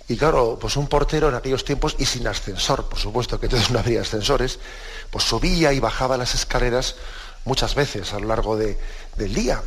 [0.06, 3.70] Y claro, pues un portero en aquellos tiempos, y sin ascensor, por supuesto que entonces
[3.72, 4.58] no había ascensores,
[5.10, 6.96] pues subía y bajaba las escaleras
[7.44, 9.62] muchas veces a lo largo del día.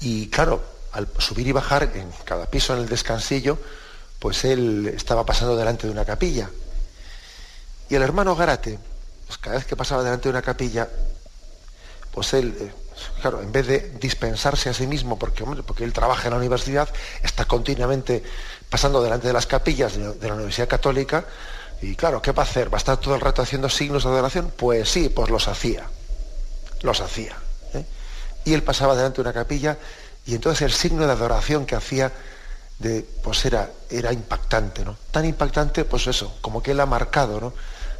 [0.00, 3.58] Y claro, al subir y bajar en cada piso en el descansillo,
[4.18, 6.50] pues él estaba pasando delante de una capilla.
[7.88, 8.78] Y el hermano Garate,
[9.26, 10.88] pues cada vez que pasaba delante de una capilla,
[12.12, 12.72] pues él eh,
[13.20, 16.88] claro, en vez de dispensarse a sí mismo, porque, porque él trabaja en la universidad,
[17.22, 18.22] está continuamente
[18.68, 21.24] pasando delante de las capillas de, la Universidad Católica,
[21.82, 22.72] y claro, ¿qué va a hacer?
[22.72, 24.52] ¿Va a estar todo el rato haciendo signos de adoración?
[24.56, 25.84] Pues sí, pues los hacía.
[26.82, 27.36] Los hacía.
[27.74, 27.84] ¿eh?
[28.44, 29.76] Y él pasaba delante de una capilla,
[30.26, 32.12] y entonces el signo de adoración que hacía
[32.78, 34.96] de, pues era, era impactante, ¿no?
[35.10, 37.52] Tan impactante, pues eso, como que él ha marcado, ¿no?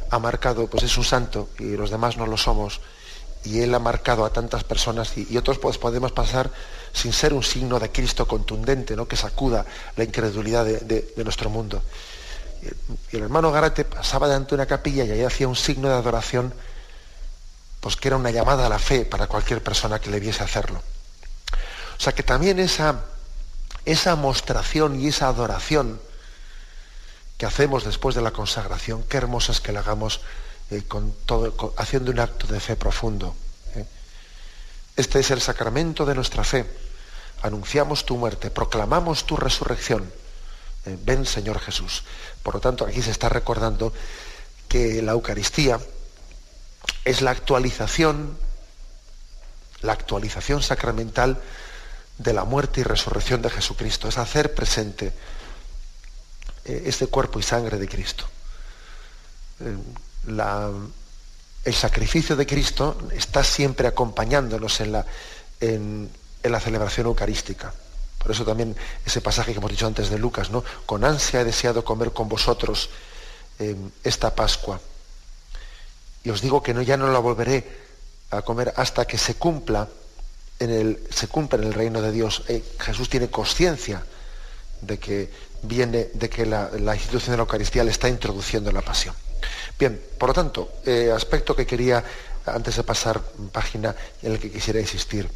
[0.09, 2.81] Ha marcado, pues es un santo y los demás no lo somos
[3.45, 6.49] y Él ha marcado a tantas personas y, otros pues, podemos pasar
[6.93, 9.07] sin ser un signo de Cristo contundente, ¿no?
[9.07, 9.65] que sacuda
[9.95, 11.81] la incredulidad de, nuestro mundo.
[13.11, 15.95] Y el hermano Garate pasaba delante de una capilla y ahí hacía un signo de
[15.95, 16.53] adoración,
[17.79, 20.81] pues que era una llamada a la fe para cualquier persona que le viese hacerlo.
[21.97, 23.05] O sea que también esa,
[23.85, 25.99] esa mostración y esa adoración
[27.37, 30.21] que hacemos después de la consagración, qué hermosa es que la hagamos
[30.71, 33.35] eh, con todo, haciendo un acto de fe profundo.
[33.75, 33.85] ¿eh?
[34.95, 36.65] Este es el sacramento de nuestra fe.
[37.43, 40.11] Anunciamos tu muerte, proclamamos tu resurrección.
[40.85, 42.03] Eh, ven, Señor Jesús.
[42.41, 43.93] Por lo tanto, aquí se está recordando
[44.67, 45.79] que la Eucaristía
[47.03, 48.35] es la actualización,
[49.81, 51.39] la actualización sacramental
[52.17, 54.07] de la muerte y resurrección de Jesucristo.
[54.07, 55.13] Es hacer presente
[56.63, 58.25] este cuerpo y sangre de Cristo
[60.27, 65.05] el sacrificio de Cristo está siempre acompañándonos en la,
[66.59, 67.73] celebración eucarística.
[68.19, 70.63] Por eso también ese pasaje que hemos dicho antes de Lucas, ¿no?
[70.85, 72.89] Con ansia he deseado comer con vosotros
[73.59, 74.79] em, esta Pascua.
[76.23, 77.63] Y os digo que no, ya no la volveré
[78.31, 79.87] a comer hasta que se cumpla
[80.59, 82.43] en el, se cumpla en el reino de Dios.
[82.47, 84.03] Eh, Jesús tiene conciencia
[84.81, 88.81] de que viene, de que la, institución de la Eucaristía le está introduciendo en la
[88.81, 89.15] pasión.
[89.77, 92.03] Bien, por lo tanto, eh, aspecto que quería,
[92.45, 93.21] antes de pasar
[93.51, 95.29] página, en el que quisiera insistir,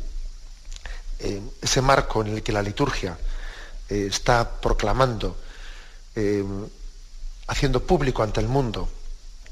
[1.19, 3.17] eh, ese marco en el que la liturgia
[3.89, 5.37] eh, está proclamando,
[7.47, 8.89] haciendo público ante el mundo,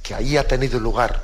[0.03, 1.23] que ahí ha tenido lugar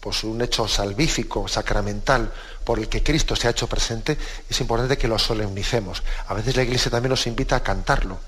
[0.00, 2.32] pues un hecho salvífico, sacramental,
[2.64, 4.18] por el que Cristo se ha hecho presente,
[4.50, 6.02] es importante que lo solemnicemos.
[6.26, 8.18] A veces la Iglesia también nos invita a cantarlo.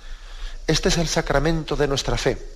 [0.68, 2.53] Este es el sacramento de nuestra fe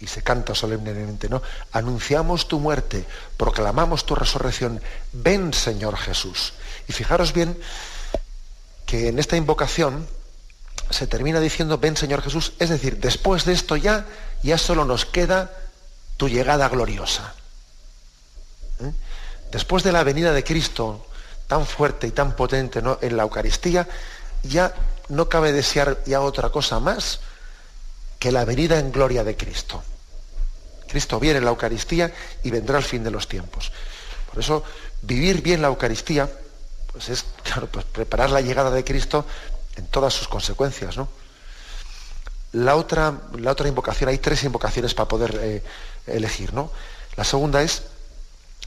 [0.00, 1.42] y se canta solemnemente, ¿no?
[1.72, 3.04] Anunciamos tu muerte,
[3.36, 4.80] proclamamos tu resurrección,
[5.12, 6.54] ven Señor Jesús.
[6.88, 7.58] Y fijaros bien
[8.86, 10.06] que en esta invocación
[10.90, 14.06] se termina diciendo, ven Señor Jesús, es decir, después de esto ya,
[14.42, 15.50] ya solo nos queda
[16.16, 17.34] tu llegada gloriosa.
[18.80, 18.92] ¿Eh?
[19.50, 21.06] Después de la venida de Cristo
[21.46, 23.86] tan fuerte y tan potente en la Eucaristía,
[24.42, 24.74] ya
[25.08, 27.20] no cabe desear ya otra cosa más
[28.24, 29.82] que la venida en gloria de Cristo.
[30.88, 32.10] Cristo viene en la Eucaristía
[32.42, 33.70] y vendrá al fin de los tiempos.
[34.30, 34.64] Por eso,
[35.02, 36.30] vivir bien la Eucaristía,
[36.90, 39.26] pues es, claro, pues preparar la llegada de Cristo
[39.76, 41.06] en todas sus consecuencias, ¿no?
[42.52, 45.62] La otra, la otra invocación, hay tres invocaciones para poder eh,
[46.06, 46.72] elegir, ¿no?
[47.16, 47.82] La segunda es,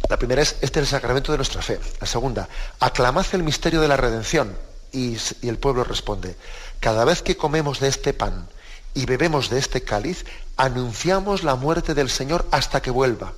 [0.07, 1.79] la primera es, este es el sacramento de nuestra fe.
[1.99, 2.47] La segunda,
[2.79, 4.55] aclamad el misterio de la redención.
[4.91, 6.35] y el pueblo responde,
[6.79, 8.47] cada vez que comemos de este pan
[8.97, 10.25] y bebemos de este cáliz,
[10.55, 13.33] anunciamos la muerte del Señor hasta que vuelva.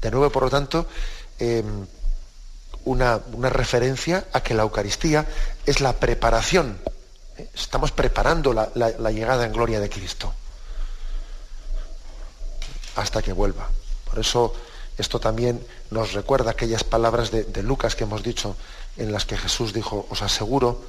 [0.00, 0.86] De nuevo, por lo tanto,
[1.40, 1.84] em,
[2.84, 3.18] una,
[3.50, 5.26] referencia a que la Eucaristía
[5.66, 6.78] es la preparación.
[7.36, 7.48] ¿eh?
[7.52, 10.32] Estamos preparando la, llegada en gloria de Cristo
[12.94, 13.68] hasta que vuelva.
[14.08, 14.54] Por eso
[14.98, 18.54] esto también nos recuerda aquellas palabras de, de Lucas que hemos dicho,
[18.98, 20.80] en las que Jesús dijo, os aseguro,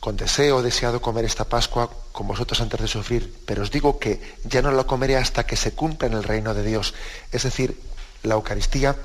[0.00, 4.38] con deseo deseado comer esta Pascua con vosotros antes de sufrir, pero os digo que
[4.44, 6.94] ya no la comeré hasta que se cumpla en el reino de Dios.
[7.30, 7.78] Es decir,
[8.22, 8.96] la Eucaristía,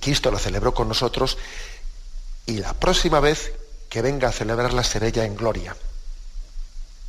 [0.00, 1.36] Cristo la celebró con nosotros
[2.46, 3.52] y la próxima vez
[3.90, 5.76] que venga a celebrarla será ya en gloria.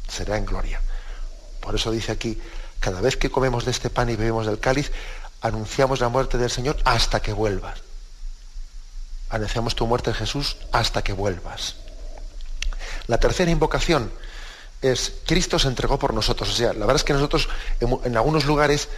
[0.10, 0.82] Será en gloria.
[1.62, 2.42] Por eso dice aquí,
[2.82, 4.92] cada vez que comemos de este pan y bebemos del cáliz,
[5.40, 7.80] anunciamos la muerte del Señor hasta que vuelvas.
[9.30, 11.76] Anunciamos tu muerte, Jesús, hasta que vuelvas.
[13.08, 14.12] La tercera invocación
[14.82, 16.50] es Cristo se entregó por nosotros.
[16.50, 17.48] O sea, la verdad es que nosotros
[17.80, 18.90] en, algunos lugares,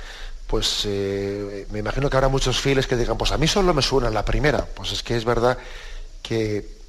[0.47, 3.81] pues eh, me imagino que habrá muchos fieles que digan, pues a mí solo me
[3.81, 4.65] suena la primera.
[4.65, 5.57] Pues es que es verdad
[6.21, 6.81] que,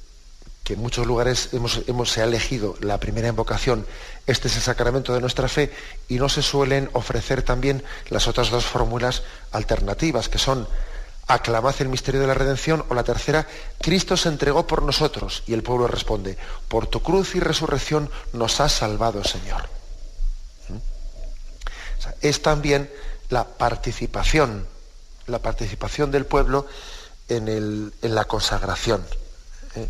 [0.67, 3.85] en muchos lugares hemos, hemos, se ha elegido la primera invocación,
[4.25, 5.71] este es el sacramento de nuestra fe,
[6.07, 10.67] y no se suelen ofrecer también las otras dos fórmulas alternativas, que son
[11.27, 13.47] aclamad el misterio de la redención, o la tercera,
[13.81, 18.59] Cristo se entregó por nosotros, y el pueblo responde, por tu cruz y resurrección nos
[18.59, 19.69] has salvado, Señor.
[20.69, 20.77] ¿Mm?
[22.21, 22.91] es también
[23.29, 24.67] la participación,
[25.27, 26.67] la participación del pueblo
[27.27, 29.03] en, la consagración.
[29.75, 29.89] ¿eh?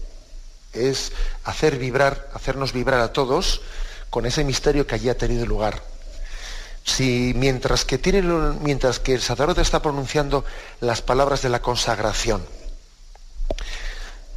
[0.72, 1.12] Es
[1.44, 3.62] hacer vibrar, hacernos vibrar a todos
[4.10, 5.95] con ese misterio que allí ha tenido lugar
[6.86, 10.46] si mientras que, tiene, mientras que el sacerdote está pronunciando
[10.80, 12.46] las palabras de la consagración,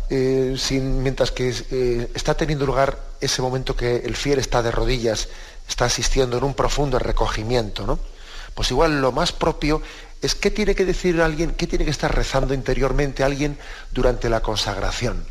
[0.09, 5.29] eh, mientras que eh, está teniendo lugar ese momento que el fiel está de rodillas,
[5.69, 7.99] está asistiendo en un profundo recogimiento, ¿no?
[8.55, 9.83] Pues igual lo más propio
[10.23, 13.59] es qué tiene que decir alguien, qué tiene que estar rezando interiormente alguien
[13.93, 15.25] durante la consagración.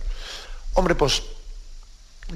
[0.74, 1.24] Hombre, pues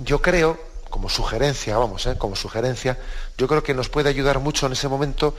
[0.03, 2.15] yo creo como sugerencia, vamos, ¿eh?
[2.19, 2.99] como sugerencia,
[3.37, 5.33] yo creo que nos puede ayudar mucho en ese momento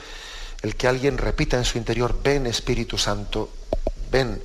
[0.62, 3.50] el que alguien repita en su interior, ven Espíritu Santo,
[4.10, 4.42] ven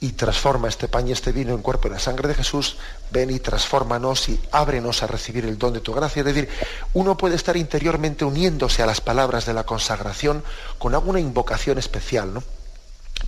[0.00, 2.76] y transforma este pan y este vino en cuerpo y la sangre de Jesús,
[3.10, 6.20] ven y transfórmanos y ábrenos a recibir el don de tu gracia.
[6.20, 6.48] Es decir,
[6.94, 10.44] uno puede estar interiormente uniéndose a las palabras de la consagración
[10.78, 12.44] con alguna invocación especial, ¿no?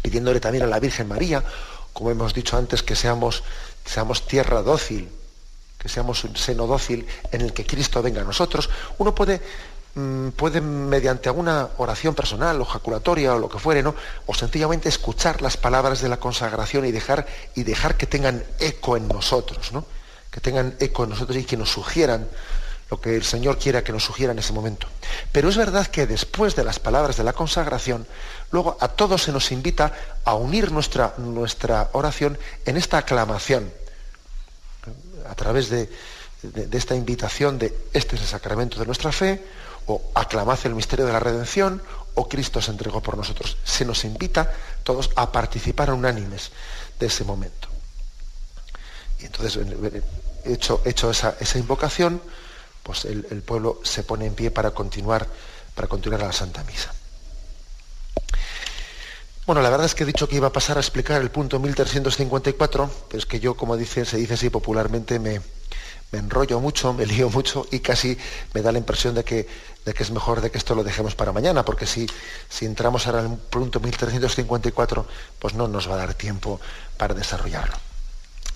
[0.03, 1.43] pidiéndole también a la Virgen María,
[1.93, 3.43] como hemos dicho antes, que seamos,
[3.85, 5.09] seamos tierra dócil,
[5.81, 8.69] que seamos un seno dócil en el que Cristo venga a nosotros.
[8.99, 9.41] Uno puede
[9.95, 13.97] Mm, pueden, mediante alguna oración personal o jaculatoria o lo que fuere, ¿no?
[14.27, 17.27] O sencillamente escuchar las palabras de la consagración y dejar,
[17.57, 19.85] y dejar que tengan eco en nosotros, ¿no?
[20.31, 22.29] Que tengan eco en nosotros y que nos sugieran
[22.89, 24.87] lo que el Señor quiera que nos sugiera en ese momento.
[25.33, 28.07] Pero es verdad que después de las palabras de la consagración,
[28.53, 29.93] luego a todos se nos invita
[30.25, 33.73] a unir nuestra, nuestra oración en esta aclamación,
[35.31, 35.89] a través de,
[36.73, 39.45] esta invitación de este es el sacramento de nuestra fe,
[39.87, 41.83] o aclamad el misterio de la redención,
[42.15, 43.57] o Cristo se entregó por nosotros.
[43.65, 44.53] Se nos invita
[44.83, 46.51] todos a participar unánimes
[46.99, 47.69] de ese momento.
[49.21, 49.59] Y entonces,
[50.45, 52.21] hecho, hecho esa, invocación,
[52.83, 55.27] pues el, el, pueblo se pone en pie para continuar,
[55.75, 56.93] para continuar a la Santa Misa.
[59.51, 61.59] Bueno, la verdad es que he dicho que iba a pasar a explicar el punto
[61.59, 65.41] 1354, pero es que yo, como dice, se dice así popularmente, me,
[66.13, 68.17] enrollo mucho, me lío mucho y casi
[68.55, 69.49] me da la impresión de que,
[69.85, 72.07] es mejor de que esto lo dejemos para mañana, porque si,
[72.61, 75.05] entramos ahora en el punto 1354,
[75.41, 76.61] pues no nos va a dar tiempo
[76.97, 77.75] para desarrollarlo.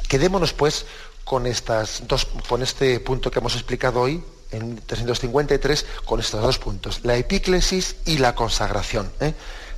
[0.07, 0.87] Quedémonos pues
[1.25, 4.23] con este punto que hemos explicado hoy,
[4.53, 9.11] en 353, con estos dos puntos, la epíclesis y la consagración.
[9.19, 9.35] ¿eh?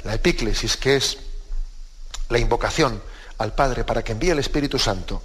[0.07, 1.19] La epíclesis, que es
[2.29, 3.03] la invocación
[3.39, 5.23] al Padre para que envíe el Espíritu Santo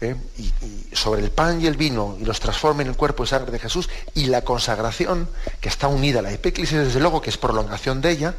[0.00, 0.16] ¿eh?
[0.38, 3.52] y, sobre el pan y el vino y los transforme en el cuerpo y sangre
[3.52, 5.28] de Jesús y la consagración
[5.60, 8.34] que está unida a la epíclesis, desde luego que es prolongación de ella,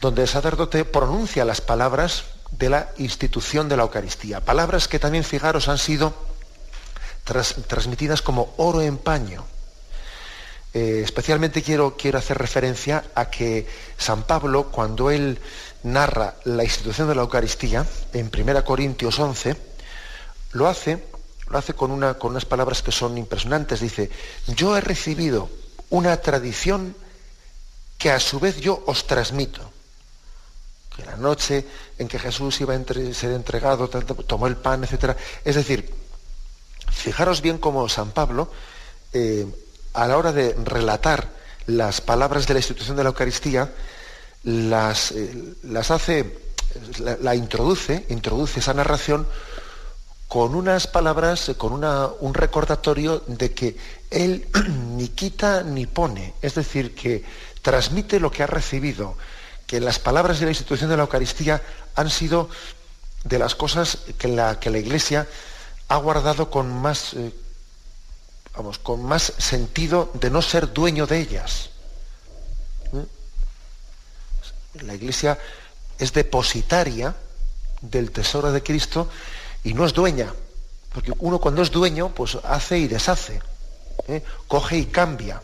[0.00, 4.40] donde el sacerdote pronuncia las palabras de la institución de la Eucaristía.
[4.40, 6.14] Palabras que también, fijaros, han sido
[7.24, 9.44] transmitidas como oro en paño.
[10.72, 13.66] Eh, especialmente quiero, quiero hacer referencia a que
[13.98, 15.38] San Pablo, cuando él
[15.82, 19.56] narra la institución de la Eucaristía, en 1 Corintios 11,
[20.52, 21.04] lo hace,
[21.48, 23.80] lo hace con, una, con unas palabras que son impresionantes.
[23.80, 24.10] Dice,
[24.46, 25.50] yo he recibido
[25.90, 26.94] una tradición
[27.98, 29.72] que a su vez yo os transmito.
[30.94, 31.66] Que la noche
[31.98, 35.16] en que Jesús iba a ser entregado, tomó el pan, etc.
[35.44, 35.92] Es decir,
[36.90, 38.50] fijaros bien cómo San Pablo,
[39.12, 39.46] eh,
[39.94, 41.28] a la hora de relatar
[41.66, 43.72] las palabras de la institución de la Eucaristía,
[44.44, 46.38] las, eh, las hace,
[46.98, 49.26] la, introduce, introduce esa narración
[50.28, 51.84] con unas palabras, con
[52.20, 53.76] un recordatorio de que
[54.10, 54.46] él
[54.96, 57.24] ni quita ni pone, es decir, que
[57.62, 59.16] transmite lo que ha recibido,
[59.66, 61.62] que las palabras de la institución de la Eucaristía
[61.96, 62.48] han sido
[63.24, 65.26] de las cosas que la, que la Iglesia
[65.88, 67.32] ha guardado con más, eh,
[68.56, 71.70] vamos, con más sentido de no ser dueño de ellas.
[72.92, 74.84] ¿Mm?
[74.86, 75.38] La Iglesia
[75.98, 77.14] es depositaria
[77.80, 79.08] del tesoro de Cristo
[79.64, 80.32] y no es dueña.
[80.92, 83.40] Porque uno cuando es dueño, pues hace y deshace,
[84.08, 84.22] ¿eh?
[84.48, 85.40] coge y cambia.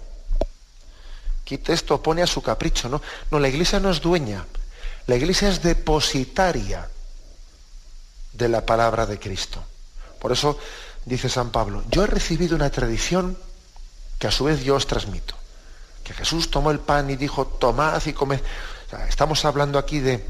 [1.45, 2.89] Quite esto, pone a su capricho.
[2.89, 3.01] ¿no?
[3.31, 4.45] no, la iglesia no es dueña.
[5.07, 6.89] La iglesia es depositaria
[8.33, 9.63] de la palabra de Cristo.
[10.19, 10.59] Por eso
[11.07, 13.39] dice San Pablo, yo he recibido una tradición
[14.19, 15.35] que a su vez yo os transmito.
[16.05, 18.41] Que Jesús tomó el pan y dijo, tomad y comed.
[19.09, 20.27] estamos hablando aquí de,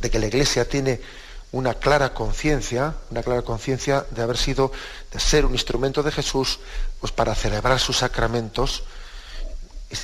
[0.00, 1.00] de que la iglesia tiene
[1.52, 4.70] una clara conciencia, una clara conciencia de haber sido,
[5.12, 6.60] de ser un instrumento de Jesús,
[7.00, 8.84] pues para celebrar sus sacramentos,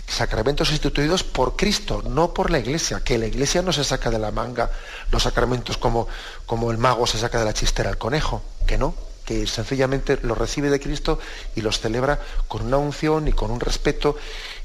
[0.07, 4.19] sacramentos instituidos por Cristo, no por la Iglesia, que la Iglesia no se saca de
[4.19, 4.71] la manga
[5.11, 6.09] los sacramentos como,
[6.47, 8.95] como el mago se saca de la chistera al conejo, que no,
[9.25, 11.19] que sencillamente los recibe de Cristo
[11.55, 14.17] y los celebra con una unción y con un respeto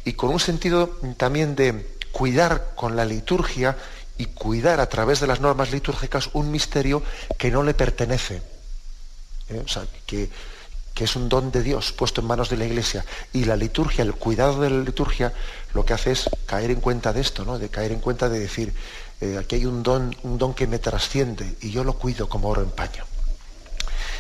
[0.04, 3.78] y con un sentido también de cuidar con la liturgia
[4.18, 7.04] y cuidar a través de las normas litúrgicas un misterio
[7.38, 8.42] que no le pertenece.
[9.50, 9.64] ¿eh?
[9.68, 10.30] Sea, que,
[10.98, 13.06] es un don de Dios puesto en manos de la Iglesia.
[13.32, 15.32] Y la liturgia, el cuidado de la liturgia,
[15.76, 17.60] lo que hace es caer en cuenta de esto, ¿no?
[17.60, 18.74] de caer en cuenta de decir,
[19.22, 22.50] eh, aquí hay un don, un don que me trasciende y yo lo cuido como
[22.50, 23.07] oro en paño